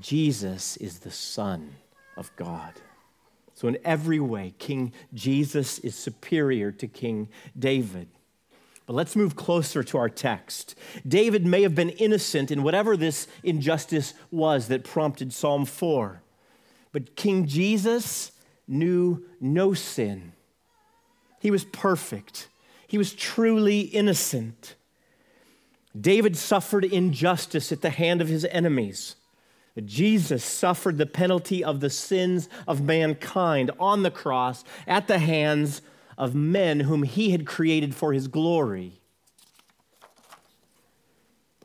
Jesus 0.00 0.76
is 0.78 1.00
the 1.00 1.10
Son 1.10 1.74
of 2.16 2.34
God. 2.36 2.72
So, 3.54 3.68
in 3.68 3.78
every 3.84 4.20
way, 4.20 4.54
King 4.58 4.92
Jesus 5.12 5.78
is 5.80 5.94
superior 5.94 6.72
to 6.72 6.88
King 6.88 7.28
David. 7.58 8.08
But 8.86 8.94
let's 8.94 9.14
move 9.14 9.36
closer 9.36 9.82
to 9.84 9.98
our 9.98 10.08
text. 10.08 10.74
David 11.06 11.46
may 11.46 11.62
have 11.62 11.74
been 11.74 11.90
innocent 11.90 12.50
in 12.50 12.62
whatever 12.62 12.96
this 12.96 13.28
injustice 13.44 14.14
was 14.30 14.68
that 14.68 14.84
prompted 14.84 15.32
Psalm 15.32 15.64
4. 15.64 16.22
But 16.90 17.14
King 17.14 17.46
Jesus 17.46 18.31
knew 18.72 19.24
no 19.40 19.74
sin. 19.74 20.32
He 21.40 21.50
was 21.50 21.64
perfect, 21.64 22.48
he 22.86 22.98
was 22.98 23.12
truly 23.12 23.80
innocent. 23.80 24.74
David 25.98 26.38
suffered 26.38 26.86
injustice 26.86 27.70
at 27.70 27.82
the 27.82 27.90
hand 27.90 28.22
of 28.22 28.28
his 28.28 28.46
enemies. 28.46 29.16
Jesus 29.84 30.44
suffered 30.44 30.98
the 30.98 31.06
penalty 31.06 31.62
of 31.62 31.80
the 31.80 31.90
sins 31.90 32.48
of 32.66 32.82
mankind 32.82 33.70
on 33.78 34.02
the 34.02 34.10
cross 34.10 34.64
at 34.86 35.06
the 35.06 35.18
hands 35.18 35.82
of 36.18 36.34
men 36.34 36.80
whom 36.80 37.02
he 37.02 37.30
had 37.30 37.46
created 37.46 37.94
for 37.94 38.12
his 38.12 38.28
glory. 38.28 39.00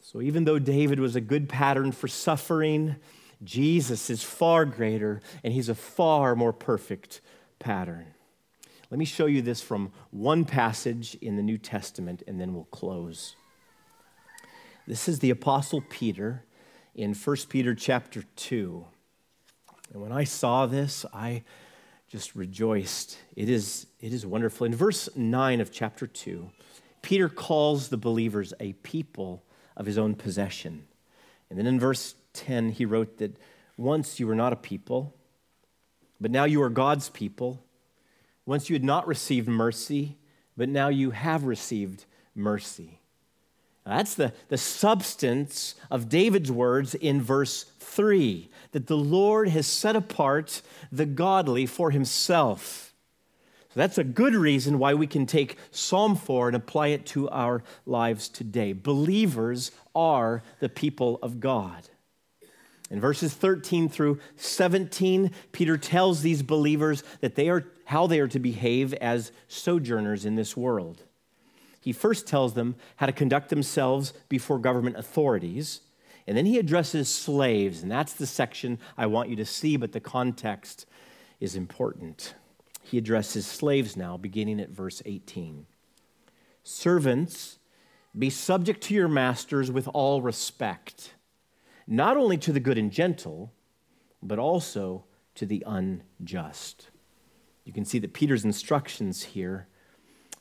So, 0.02 0.22
even 0.22 0.46
though 0.46 0.60
David 0.60 1.00
was 1.00 1.17
a 1.17 1.22
good 1.22 1.50
pattern 1.50 1.91
for 1.91 2.08
suffering, 2.08 2.96
Jesus 3.43 4.10
is 4.10 4.23
far 4.23 4.65
greater 4.65 5.21
and 5.43 5.54
he's 5.54 5.69
a 5.69 5.76
far 5.76 6.36
more 6.36 6.54
perfect 6.54 7.21
pattern. 7.60 8.08
Let 8.89 9.00
me 9.00 9.06
show 9.06 9.26
you 9.26 9.41
this 9.41 9.62
from 9.62 9.91
one 10.12 10.45
passage 10.45 11.15
in 11.15 11.36
the 11.36 11.43
New 11.43 11.58
Testament 11.58 12.23
and 12.28 12.39
then 12.39 12.54
we'll 12.54 12.65
close. 12.65 13.36
This 14.88 15.10
is 15.10 15.19
the 15.19 15.30
Apostle 15.30 15.84
Peter 15.89 16.45
in 16.95 17.13
1 17.13 17.36
Peter 17.50 17.76
chapter 17.76 18.23
2. 18.38 18.86
And 19.93 20.02
when 20.02 20.12
I 20.12 20.23
saw 20.23 20.65
this, 20.65 21.06
I 21.13 21.43
just 22.08 22.36
rejoiced. 22.36 23.17
It 23.36 23.50
is, 23.50 23.88
it 24.00 24.13
is 24.13 24.26
wonderful. 24.26 24.65
In 24.65 24.73
verse 24.73 25.10
9 25.15 25.60
of 25.60 25.71
chapter 25.71 26.08
2, 26.08 26.50
Peter 27.02 27.30
calls 27.30 27.89
the 27.89 27.97
believers 27.97 28.54
a 28.60 28.73
people 28.73 29.43
of 29.76 29.86
his 29.86 29.97
own 29.97 30.15
possession. 30.15 30.86
And 31.50 31.60
then 31.60 31.67
in 31.67 31.80
verse 31.80 32.15
10, 32.38 32.71
he 32.71 32.86
wrote 32.86 33.17
that 33.17 33.36
once 33.78 34.19
you 34.19 34.28
were 34.28 34.36
not 34.36 34.54
a 34.54 34.58
people, 34.58 35.13
but 36.19 36.32
now 36.32 36.45
you 36.45 36.62
are 36.62 36.69
God's 36.69 37.10
people. 37.10 37.63
Once 38.45 38.69
you 38.69 38.76
had 38.76 38.84
not 38.84 39.08
received 39.08 39.47
mercy, 39.47 40.17
but 40.56 40.69
now 40.69 40.88
you 40.88 41.12
have 41.12 41.43
received 41.43 42.06
mercy. 42.34 43.00
That's 43.86 44.15
the, 44.15 44.34
the 44.50 44.58
substance 44.58 45.76
of 45.89 46.10
David's 46.10 46.52
words 46.52 46.93
in 46.95 47.21
verse 47.21 47.63
3 47.80 48.50
that 48.71 48.88
the 48.88 48.97
Lord 48.97 49.50
has 49.50 49.65
set 49.65 49.95
apart 49.95 50.62
the 50.91 51.06
godly 51.06 51.65
for 51.65 51.91
himself. 51.91 52.93
So 53.69 53.80
that's 53.80 53.97
a 53.97 54.04
good 54.04 54.36
reason 54.36 54.80
why 54.80 54.93
we 54.93 55.08
can 55.08 55.26
take 55.26 55.58
Psalm 55.71 56.15
4 56.15 56.50
and 56.50 56.58
apply 56.58 56.88
it 56.88 57.06
to 57.08 57.30
our 57.30 57.63
lives 57.86 58.28
today. 58.28 58.73
Believers 58.73 59.71
are 59.95 60.43
the 60.60 60.69
people 60.69 61.19
of 61.21 61.39
God. 61.39 61.88
In 62.89 63.02
verses 63.02 63.34
13 63.34 63.89
through 63.89 64.19
17, 64.38 65.32
Peter 65.52 65.78
tells 65.78 66.21
these 66.21 66.41
believers 66.41 67.04
that 67.21 67.36
they 67.36 67.50
are 67.50 67.65
how 67.86 68.08
they 68.08 68.19
are 68.19 68.28
to 68.28 68.39
behave 68.39 68.93
as 68.95 69.32
sojourners 69.47 70.26
in 70.26 70.36
this 70.36 70.56
world 70.56 71.04
he 71.88 71.93
first 71.93 72.28
tells 72.28 72.54
them 72.54 72.76
how 72.97 73.06
to 73.06 73.13
conduct 73.13 73.47
themselves 73.47 74.12
before 74.28 74.60
government 74.60 74.97
authorities, 74.97 75.80
and 76.28 76.36
then 76.36 76.45
he 76.45 76.60
addresses 76.60 77.08
slaves, 77.08 77.82
and 77.82 77.89
that's 77.89 78.12
the 78.12 78.28
section 78.28 78.78
I 78.97 79.06
want 79.06 79.30
you 79.30 79.38
to 79.38 79.45
see, 79.45 79.78
but 79.78 79.93
the 79.93 80.02
context 80.02 80.86
is 81.39 81.56
important. 81.56 82.34
He 82.84 82.97
addresses 82.97 83.47
slaves 83.47 83.95
now, 83.95 84.17
beginning 84.17 84.60
at 84.60 84.69
verse 84.69 85.02
18. 85.06 85.65
Servants, 86.62 87.58
be 88.19 88.30
subject 88.30 88.84
to 88.84 88.93
your 88.93 89.08
masters 89.08 89.71
with 89.71 89.88
all 89.93 90.21
respect, 90.21 91.13
not 91.88 92.17
only 92.17 92.38
to 92.38 92.52
the 92.52 92.60
good 92.60 92.78
and 92.78 92.91
gentle, 92.91 93.54
but 94.21 94.38
also 94.38 95.06
to 95.36 95.45
the 95.45 95.63
unjust. 95.65 96.89
You 97.63 97.71
can 97.71 97.86
see 97.86 98.00
that 98.00 98.13
Peter's 98.13 98.43
instructions 98.43 99.23
here 99.23 99.67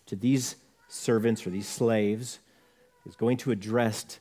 to 0.07 0.17
these 0.17 0.57
servants 0.89 1.47
or 1.47 1.51
these 1.51 1.69
slaves 1.69 2.41
is 3.05 3.17
going 3.17 3.37
to 3.39 3.53
address 3.53 4.21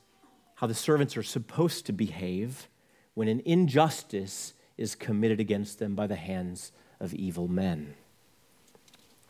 how 0.56 0.66
the 0.66 0.74
servants 0.74 1.16
are 1.16 1.22
supposed 1.22 1.86
to 1.86 1.92
behave 1.92 2.68
when 3.14 3.28
an 3.28 3.42
injustice 3.44 4.54
is 4.76 4.94
committed 4.94 5.40
against 5.40 5.78
them 5.78 5.94
by 5.94 6.06
the 6.06 6.16
hands 6.16 6.72
of 7.00 7.14
evil 7.14 7.48
men. 7.48 7.94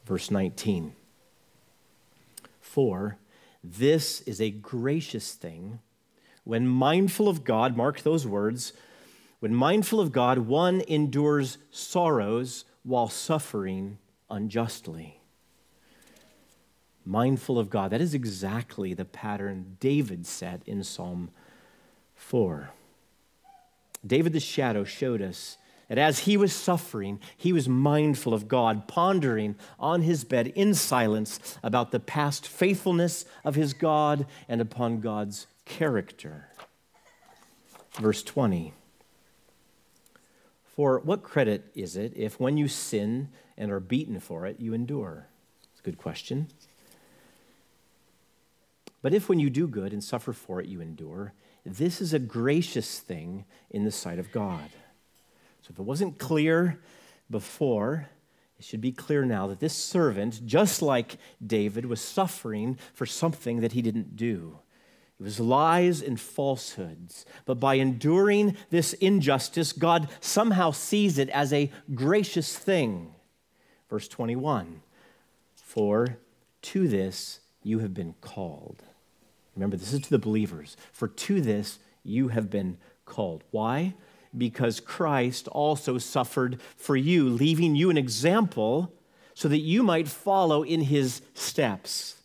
Verse 0.04 0.30
19 0.30 0.94
For 2.60 3.18
this 3.62 4.20
is 4.22 4.40
a 4.40 4.50
gracious 4.50 5.32
thing 5.32 5.80
when 6.46 6.66
mindful 6.66 7.28
of 7.28 7.44
God, 7.44 7.76
mark 7.76 8.00
those 8.00 8.26
words, 8.26 8.72
when 9.40 9.54
mindful 9.54 10.00
of 10.00 10.12
God, 10.12 10.38
one 10.38 10.80
endures 10.88 11.58
sorrows 11.70 12.64
while 12.84 13.08
suffering 13.08 13.98
unjustly 14.30 15.20
mindful 17.06 17.58
of 17.58 17.70
God. 17.70 17.92
That 17.92 18.00
is 18.00 18.12
exactly 18.12 18.92
the 18.92 19.04
pattern 19.04 19.76
David 19.78 20.26
set 20.26 20.60
in 20.66 20.82
Psalm 20.82 21.30
4. 22.16 22.70
David 24.04 24.32
the 24.32 24.40
shadow 24.40 24.84
showed 24.84 25.22
us 25.22 25.56
that 25.88 25.98
as 25.98 26.20
he 26.20 26.36
was 26.36 26.52
suffering, 26.52 27.20
he 27.36 27.52
was 27.52 27.68
mindful 27.68 28.34
of 28.34 28.48
God, 28.48 28.88
pondering 28.88 29.54
on 29.78 30.02
his 30.02 30.24
bed 30.24 30.48
in 30.48 30.74
silence 30.74 31.58
about 31.62 31.92
the 31.92 32.00
past 32.00 32.46
faithfulness 32.46 33.24
of 33.44 33.54
his 33.54 33.72
God 33.72 34.26
and 34.48 34.60
upon 34.60 35.00
God's 35.00 35.46
character. 35.66 36.48
Verse 37.92 38.22
20 38.22 38.72
For 40.74 41.00
what 41.00 41.22
credit 41.22 41.70
is 41.74 41.96
it 41.96 42.14
if 42.16 42.40
when 42.40 42.56
you 42.56 42.68
sin 42.68 43.28
and 43.58 43.70
are 43.70 43.80
beaten 43.80 44.18
for 44.20 44.46
it, 44.46 44.58
you 44.60 44.72
endure? 44.72 45.26
It's 45.72 45.80
a 45.80 45.84
good 45.84 45.98
question. 45.98 46.48
But 49.02 49.12
if 49.12 49.28
when 49.28 49.38
you 49.38 49.50
do 49.50 49.68
good 49.68 49.92
and 49.92 50.02
suffer 50.02 50.32
for 50.32 50.60
it, 50.60 50.66
you 50.66 50.80
endure, 50.80 51.32
this 51.64 52.00
is 52.00 52.12
a 52.12 52.18
gracious 52.18 52.98
thing 52.98 53.44
in 53.70 53.84
the 53.84 53.90
sight 53.90 54.18
of 54.18 54.32
God. 54.32 54.70
So 55.62 55.72
if 55.72 55.78
it 55.78 55.82
wasn't 55.82 56.18
clear 56.18 56.80
before, 57.30 58.08
it 58.58 58.64
should 58.64 58.80
be 58.80 58.92
clear 58.92 59.24
now 59.24 59.46
that 59.48 59.60
this 59.60 59.74
servant, 59.74 60.44
just 60.46 60.80
like 60.80 61.18
David, 61.44 61.86
was 61.86 62.00
suffering 62.00 62.78
for 62.94 63.04
something 63.04 63.60
that 63.60 63.72
he 63.72 63.82
didn't 63.82 64.16
do. 64.16 64.58
It 65.18 65.22
was 65.22 65.40
lies 65.40 66.02
and 66.02 66.20
falsehoods. 66.20 67.24
But 67.46 67.58
by 67.58 67.74
enduring 67.74 68.56
this 68.70 68.92
injustice, 68.94 69.72
God 69.72 70.08
somehow 70.20 70.72
sees 70.72 71.18
it 71.18 71.30
as 71.30 71.52
a 71.52 71.70
gracious 71.94 72.56
thing. 72.56 73.14
Verse 73.88 74.08
21 74.08 74.82
For 75.54 76.18
to 76.62 76.88
this 76.88 77.40
you 77.62 77.78
have 77.78 77.94
been 77.94 78.14
called. 78.20 78.82
Remember, 79.54 79.76
this 79.76 79.92
is 79.92 80.00
to 80.00 80.10
the 80.10 80.18
believers. 80.18 80.76
For 80.92 81.08
to 81.08 81.40
this 81.40 81.78
you 82.04 82.28
have 82.28 82.50
been 82.50 82.76
called. 83.06 83.42
Why? 83.50 83.94
Because 84.36 84.80
Christ 84.80 85.48
also 85.48 85.96
suffered 85.96 86.60
for 86.76 86.94
you, 86.94 87.28
leaving 87.30 87.74
you 87.74 87.88
an 87.88 87.96
example 87.96 88.92
so 89.32 89.48
that 89.48 89.58
you 89.60 89.82
might 89.82 90.08
follow 90.08 90.62
in 90.62 90.82
his 90.82 91.22
steps. 91.32 92.16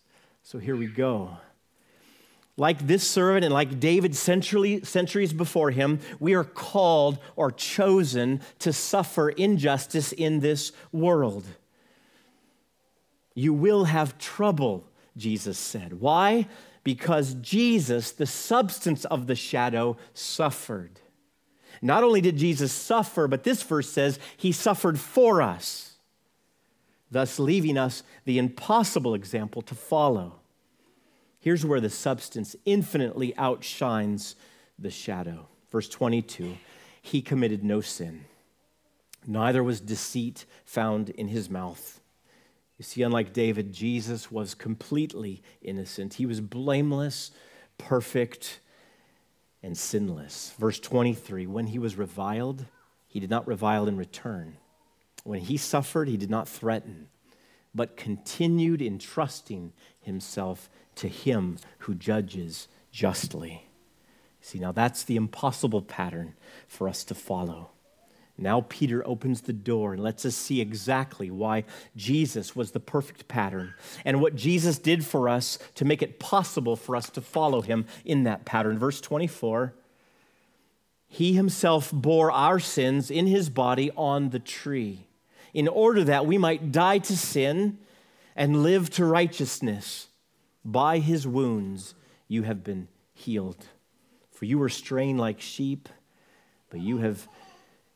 So 0.43 0.59
here 0.59 0.75
we 0.75 0.87
go. 0.87 1.37
Like 2.57 2.85
this 2.85 3.07
servant 3.07 3.45
and 3.45 3.53
like 3.53 3.79
David 3.79 4.15
centuries 4.15 5.33
before 5.33 5.71
him, 5.71 5.99
we 6.19 6.33
are 6.33 6.43
called 6.43 7.17
or 7.35 7.51
chosen 7.51 8.41
to 8.59 8.73
suffer 8.73 9.29
injustice 9.29 10.11
in 10.11 10.41
this 10.41 10.71
world. 10.91 11.45
You 13.33 13.53
will 13.53 13.85
have 13.85 14.17
trouble, 14.17 14.85
Jesus 15.15 15.57
said. 15.57 16.01
Why? 16.01 16.47
because 16.83 17.35
Jesus, 17.35 18.11
the 18.11 18.25
substance 18.25 19.05
of 19.05 19.27
the 19.27 19.35
shadow, 19.35 19.97
suffered. 20.13 20.99
Not 21.81 22.03
only 22.03 22.21
did 22.21 22.37
Jesus 22.37 22.71
suffer, 22.71 23.27
but 23.27 23.43
this 23.43 23.63
verse 23.63 23.89
says 23.89 24.19
he 24.37 24.51
suffered 24.51 24.99
for 24.99 25.41
us. 25.41 25.87
thus 27.13 27.39
leaving 27.39 27.77
us 27.77 28.03
the 28.23 28.37
impossible 28.37 29.13
example 29.13 29.61
to 29.61 29.75
follow. 29.75 30.40
Here's 31.41 31.65
where 31.65 31.81
the 31.81 31.89
substance 31.89 32.55
infinitely 32.65 33.35
outshines 33.35 34.35
the 34.77 34.91
shadow. 34.91 35.47
Verse 35.71 35.89
22 35.89 36.55
He 37.01 37.21
committed 37.21 37.63
no 37.63 37.81
sin, 37.81 38.25
neither 39.25 39.63
was 39.63 39.81
deceit 39.81 40.45
found 40.63 41.09
in 41.09 41.27
his 41.27 41.49
mouth. 41.49 41.99
You 42.77 42.83
see, 42.83 43.01
unlike 43.01 43.33
David, 43.33 43.73
Jesus 43.73 44.31
was 44.31 44.53
completely 44.53 45.41
innocent. 45.61 46.15
He 46.15 46.25
was 46.25 46.41
blameless, 46.41 47.31
perfect, 47.77 48.59
and 49.63 49.77
sinless. 49.77 50.53
Verse 50.59 50.79
23 50.79 51.47
When 51.47 51.67
he 51.67 51.79
was 51.79 51.95
reviled, 51.95 52.65
he 53.07 53.19
did 53.19 53.29
not 53.31 53.47
revile 53.47 53.87
in 53.87 53.97
return. 53.97 54.57
When 55.23 55.41
he 55.41 55.57
suffered, 55.57 56.07
he 56.07 56.17
did 56.17 56.29
not 56.29 56.47
threaten, 56.47 57.09
but 57.73 57.97
continued 57.97 58.81
entrusting 58.81 59.73
himself 59.99 60.69
to 60.95 61.07
him 61.07 61.57
who 61.79 61.95
judges 61.95 62.67
justly. 62.91 63.67
See, 64.41 64.59
now 64.59 64.71
that's 64.71 65.03
the 65.03 65.15
impossible 65.15 65.81
pattern 65.81 66.33
for 66.67 66.89
us 66.89 67.03
to 67.05 67.15
follow. 67.15 67.71
Now, 68.37 68.65
Peter 68.67 69.07
opens 69.07 69.41
the 69.41 69.53
door 69.53 69.93
and 69.93 70.01
lets 70.01 70.25
us 70.25 70.35
see 70.35 70.61
exactly 70.61 71.29
why 71.29 71.63
Jesus 71.95 72.55
was 72.55 72.71
the 72.71 72.79
perfect 72.79 73.27
pattern 73.27 73.75
and 74.03 74.19
what 74.19 74.35
Jesus 74.35 74.79
did 74.79 75.05
for 75.05 75.29
us 75.29 75.59
to 75.75 75.85
make 75.85 76.01
it 76.01 76.19
possible 76.19 76.75
for 76.75 76.95
us 76.95 77.09
to 77.11 77.21
follow 77.21 77.61
him 77.61 77.85
in 78.03 78.23
that 78.23 78.43
pattern. 78.43 78.79
Verse 78.79 78.99
24 78.99 79.75
He 81.07 81.33
himself 81.33 81.91
bore 81.91 82.31
our 82.31 82.59
sins 82.59 83.11
in 83.11 83.27
his 83.27 83.49
body 83.49 83.91
on 83.95 84.31
the 84.31 84.39
tree, 84.39 85.05
in 85.53 85.67
order 85.67 86.03
that 86.03 86.25
we 86.25 86.39
might 86.39 86.71
die 86.71 86.97
to 86.97 87.15
sin 87.15 87.77
and 88.35 88.63
live 88.63 88.89
to 88.91 89.05
righteousness. 89.05 90.07
By 90.63 90.99
his 90.99 91.27
wounds 91.27 91.95
you 92.27 92.43
have 92.43 92.63
been 92.63 92.87
healed. 93.13 93.65
For 94.31 94.45
you 94.45 94.57
were 94.57 94.69
straying 94.69 95.17
like 95.17 95.41
sheep, 95.41 95.89
but 96.69 96.79
you 96.79 96.97
have 96.97 97.27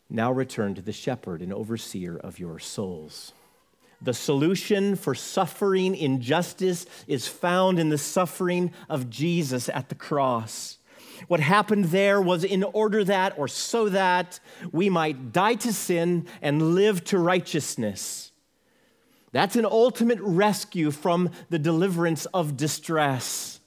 now 0.09 0.31
returned 0.31 0.75
to 0.75 0.81
the 0.81 0.91
shepherd 0.91 1.41
and 1.41 1.53
overseer 1.53 2.17
of 2.17 2.39
your 2.39 2.59
souls. 2.59 3.33
The 4.01 4.13
solution 4.13 4.95
for 4.95 5.15
suffering 5.15 5.95
injustice 5.95 6.85
is 7.07 7.27
found 7.27 7.79
in 7.79 7.89
the 7.89 7.97
suffering 7.97 8.71
of 8.89 9.09
Jesus 9.09 9.69
at 9.69 9.89
the 9.89 9.95
cross. 9.95 10.77
What 11.27 11.39
happened 11.39 11.85
there 11.85 12.21
was 12.21 12.43
in 12.43 12.63
order 12.63 13.03
that, 13.05 13.37
or 13.37 13.47
so 13.47 13.89
that, 13.89 14.39
we 14.71 14.89
might 14.89 15.31
die 15.31 15.55
to 15.55 15.73
sin 15.73 16.27
and 16.41 16.75
live 16.75 17.03
to 17.05 17.17
righteousness. 17.17 18.31
That's 19.35 19.57
an 19.57 19.65
ultimate 19.65 20.21
rescue 20.21 20.91
from 20.91 21.29
the 21.49 21.59
deliverance 21.59 22.25
of 22.27 22.55
distress. 22.55 23.59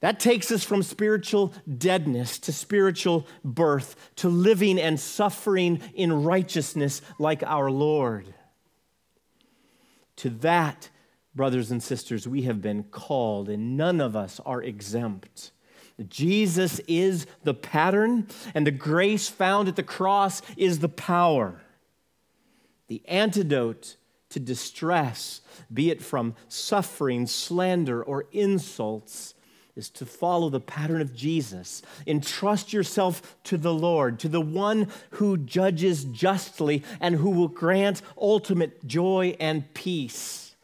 That 0.00 0.18
takes 0.18 0.50
us 0.50 0.64
from 0.64 0.82
spiritual 0.82 1.54
deadness 1.78 2.36
to 2.40 2.52
spiritual 2.52 3.28
birth, 3.44 3.94
to 4.16 4.28
living 4.28 4.80
and 4.80 4.98
suffering 4.98 5.80
in 5.94 6.24
righteousness 6.24 7.00
like 7.20 7.44
our 7.44 7.70
Lord. 7.70 8.34
To 10.16 10.30
that, 10.30 10.90
brothers 11.32 11.70
and 11.70 11.80
sisters, 11.80 12.26
we 12.26 12.42
have 12.42 12.60
been 12.60 12.82
called, 12.82 13.48
and 13.48 13.76
none 13.76 14.00
of 14.00 14.16
us 14.16 14.40
are 14.44 14.64
exempt. 14.64 15.52
Jesus 16.08 16.80
is 16.88 17.28
the 17.44 17.54
pattern, 17.54 18.26
and 18.52 18.66
the 18.66 18.72
grace 18.72 19.28
found 19.28 19.68
at 19.68 19.76
the 19.76 19.84
cross 19.84 20.42
is 20.56 20.80
the 20.80 20.88
power. 20.88 21.62
The 22.88 23.00
antidote 23.06 23.94
to 24.32 24.40
distress, 24.40 25.40
be 25.72 25.90
it 25.90 26.02
from 26.02 26.34
suffering, 26.48 27.26
slander, 27.26 28.02
or 28.02 28.26
insults, 28.32 29.34
is 29.74 29.88
to 29.88 30.04
follow 30.04 30.50
the 30.50 30.60
pattern 30.60 31.00
of 31.00 31.14
Jesus. 31.14 31.82
Entrust 32.06 32.72
yourself 32.72 33.36
to 33.44 33.56
the 33.56 33.72
Lord, 33.72 34.18
to 34.20 34.28
the 34.28 34.40
one 34.40 34.88
who 35.12 35.38
judges 35.38 36.04
justly 36.04 36.82
and 37.00 37.14
who 37.16 37.30
will 37.30 37.48
grant 37.48 38.02
ultimate 38.20 38.86
joy 38.86 39.34
and 39.40 39.72
peace. 39.72 40.54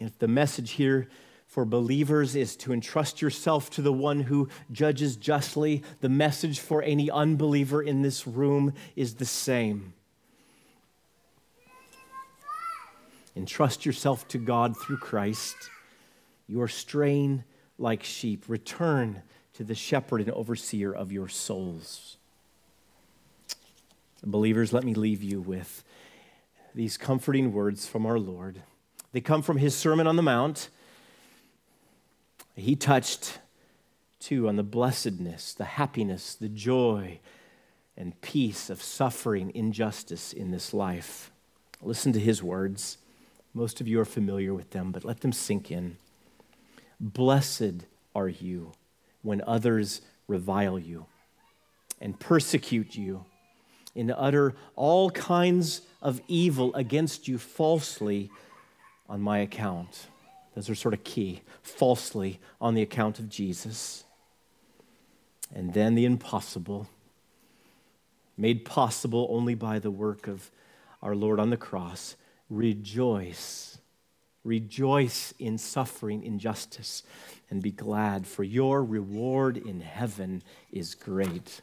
If 0.00 0.18
the 0.18 0.28
message 0.28 0.72
here 0.72 1.08
for 1.46 1.66
believers 1.66 2.34
is 2.34 2.56
to 2.56 2.72
entrust 2.72 3.20
yourself 3.20 3.68
to 3.70 3.82
the 3.82 3.92
one 3.92 4.20
who 4.20 4.48
judges 4.72 5.16
justly, 5.16 5.82
the 6.00 6.08
message 6.08 6.58
for 6.58 6.82
any 6.82 7.10
unbeliever 7.10 7.82
in 7.82 8.00
this 8.00 8.26
room 8.26 8.72
is 8.96 9.16
the 9.16 9.26
same. 9.26 9.92
Entrust 13.34 13.86
yourself 13.86 14.28
to 14.28 14.38
God 14.38 14.76
through 14.76 14.98
Christ. 14.98 15.56
You 16.46 16.60
are 16.60 16.68
straying 16.68 17.44
like 17.78 18.02
sheep. 18.02 18.44
Return 18.48 19.22
to 19.54 19.64
the 19.64 19.74
shepherd 19.74 20.20
and 20.20 20.30
overseer 20.30 20.92
of 20.92 21.12
your 21.12 21.28
souls. 21.28 22.16
Believers, 24.24 24.72
let 24.72 24.84
me 24.84 24.94
leave 24.94 25.22
you 25.22 25.40
with 25.40 25.82
these 26.74 26.96
comforting 26.96 27.52
words 27.52 27.86
from 27.86 28.06
our 28.06 28.18
Lord. 28.18 28.62
They 29.12 29.20
come 29.20 29.42
from 29.42 29.58
his 29.58 29.74
Sermon 29.74 30.06
on 30.06 30.16
the 30.16 30.22
Mount. 30.22 30.68
He 32.54 32.76
touched, 32.76 33.40
too, 34.20 34.48
on 34.48 34.56
the 34.56 34.62
blessedness, 34.62 35.54
the 35.54 35.64
happiness, 35.64 36.34
the 36.34 36.48
joy, 36.48 37.18
and 37.96 38.18
peace 38.20 38.70
of 38.70 38.82
suffering 38.82 39.50
injustice 39.54 40.32
in 40.32 40.50
this 40.50 40.72
life. 40.72 41.30
Listen 41.82 42.12
to 42.12 42.20
his 42.20 42.42
words. 42.42 42.98
Most 43.54 43.80
of 43.80 43.88
you 43.88 44.00
are 44.00 44.06
familiar 44.06 44.54
with 44.54 44.70
them, 44.70 44.92
but 44.92 45.04
let 45.04 45.20
them 45.20 45.32
sink 45.32 45.70
in. 45.70 45.96
Blessed 46.98 47.86
are 48.14 48.28
you 48.28 48.72
when 49.22 49.42
others 49.46 50.00
revile 50.26 50.78
you 50.78 51.06
and 52.00 52.18
persecute 52.18 52.96
you 52.96 53.24
and 53.94 54.12
utter 54.16 54.54
all 54.74 55.10
kinds 55.10 55.82
of 56.00 56.20
evil 56.28 56.74
against 56.74 57.28
you 57.28 57.38
falsely 57.38 58.30
on 59.08 59.20
my 59.20 59.38
account. 59.38 60.06
Those 60.54 60.70
are 60.70 60.74
sort 60.74 60.94
of 60.94 61.04
key 61.04 61.42
falsely 61.62 62.40
on 62.60 62.74
the 62.74 62.82
account 62.82 63.18
of 63.18 63.28
Jesus. 63.28 64.04
And 65.54 65.74
then 65.74 65.94
the 65.94 66.06
impossible, 66.06 66.88
made 68.36 68.64
possible 68.64 69.26
only 69.30 69.54
by 69.54 69.78
the 69.78 69.90
work 69.90 70.26
of 70.26 70.50
our 71.02 71.14
Lord 71.14 71.38
on 71.38 71.50
the 71.50 71.56
cross 71.56 72.16
Rejoice. 72.52 73.78
Rejoice 74.44 75.32
in 75.38 75.56
suffering 75.56 76.22
injustice 76.22 77.02
and 77.48 77.62
be 77.62 77.70
glad, 77.70 78.26
for 78.26 78.44
your 78.44 78.84
reward 78.84 79.56
in 79.56 79.80
heaven 79.80 80.42
is 80.70 80.94
great. 80.94 81.62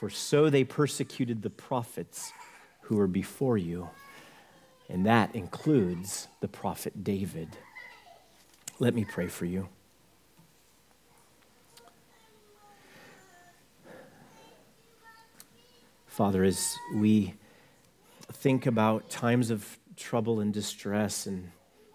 For 0.00 0.08
so 0.08 0.48
they 0.48 0.64
persecuted 0.64 1.42
the 1.42 1.50
prophets 1.50 2.32
who 2.84 2.96
were 2.96 3.06
before 3.06 3.58
you, 3.58 3.90
and 4.88 5.04
that 5.04 5.34
includes 5.34 6.28
the 6.40 6.48
prophet 6.48 7.04
David. 7.04 7.50
Let 8.78 8.94
me 8.94 9.04
pray 9.04 9.26
for 9.26 9.44
you. 9.44 9.68
Father, 16.06 16.44
as 16.44 16.76
we 16.94 17.34
think 18.32 18.64
about 18.64 19.10
times 19.10 19.50
of 19.50 19.78
trouble 19.98 20.40
and 20.40 20.54
distress 20.54 21.26
and, 21.26 21.50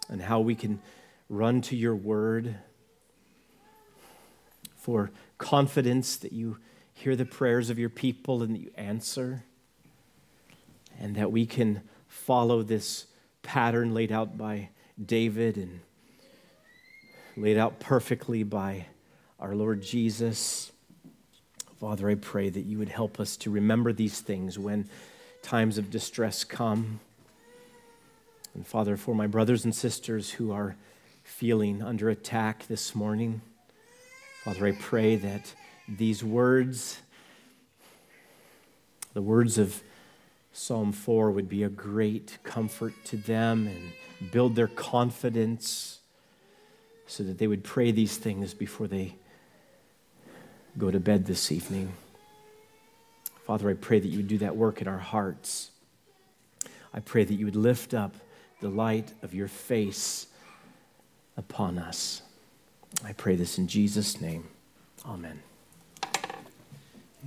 and 0.08 0.22
how 0.22 0.40
we 0.40 0.54
can 0.54 0.80
run 1.28 1.60
to 1.62 1.76
your 1.76 1.96
word 1.96 2.56
for 4.76 5.10
confidence 5.38 6.16
that 6.16 6.32
you 6.32 6.58
hear 6.92 7.16
the 7.16 7.24
prayers 7.24 7.70
of 7.70 7.78
your 7.78 7.88
people 7.88 8.42
and 8.42 8.54
that 8.54 8.60
you 8.60 8.70
answer, 8.76 9.42
and 11.00 11.16
that 11.16 11.32
we 11.32 11.46
can 11.46 11.80
follow 12.06 12.62
this 12.62 13.06
pattern 13.42 13.94
laid 13.94 14.12
out 14.12 14.38
by 14.38 14.68
David 15.04 15.56
and 15.56 15.80
laid 17.36 17.58
out 17.58 17.80
perfectly 17.80 18.42
by 18.42 18.86
our 19.40 19.54
Lord 19.54 19.82
Jesus. 19.82 20.70
Father, 21.80 22.08
I 22.08 22.14
pray 22.14 22.48
that 22.48 22.64
you 22.64 22.78
would 22.78 22.88
help 22.88 23.18
us 23.18 23.36
to 23.38 23.50
remember 23.50 23.92
these 23.92 24.20
things 24.20 24.58
when 24.58 24.88
times 25.42 25.78
of 25.78 25.90
distress 25.90 26.44
come. 26.44 27.00
And 28.54 28.64
Father, 28.64 28.96
for 28.96 29.16
my 29.16 29.26
brothers 29.26 29.64
and 29.64 29.74
sisters 29.74 30.30
who 30.30 30.52
are 30.52 30.76
feeling 31.24 31.82
under 31.82 32.08
attack 32.08 32.66
this 32.68 32.94
morning, 32.94 33.40
Father, 34.44 34.66
I 34.66 34.72
pray 34.72 35.16
that 35.16 35.52
these 35.88 36.22
words, 36.22 37.00
the 39.12 39.22
words 39.22 39.58
of 39.58 39.82
Psalm 40.52 40.92
4, 40.92 41.32
would 41.32 41.48
be 41.48 41.64
a 41.64 41.68
great 41.68 42.38
comfort 42.44 42.94
to 43.06 43.16
them 43.16 43.66
and 43.66 44.30
build 44.30 44.54
their 44.54 44.68
confidence 44.68 45.98
so 47.06 47.24
that 47.24 47.38
they 47.38 47.48
would 47.48 47.64
pray 47.64 47.90
these 47.90 48.16
things 48.16 48.54
before 48.54 48.86
they 48.86 49.16
go 50.78 50.92
to 50.92 51.00
bed 51.00 51.26
this 51.26 51.50
evening. 51.50 51.92
Father, 53.46 53.68
I 53.68 53.74
pray 53.74 53.98
that 53.98 54.08
you 54.08 54.18
would 54.18 54.28
do 54.28 54.38
that 54.38 54.56
work 54.56 54.80
in 54.80 54.86
our 54.86 54.98
hearts. 54.98 55.70
I 56.92 57.00
pray 57.00 57.24
that 57.24 57.34
you 57.34 57.46
would 57.46 57.56
lift 57.56 57.92
up 57.92 58.14
the 58.64 58.70
light 58.70 59.12
of 59.22 59.34
your 59.34 59.46
face 59.46 60.26
upon 61.36 61.76
us. 61.76 62.22
I 63.04 63.12
pray 63.12 63.36
this 63.36 63.58
in 63.58 63.68
Jesus' 63.68 64.22
name. 64.22 64.48
Amen. 65.04 65.42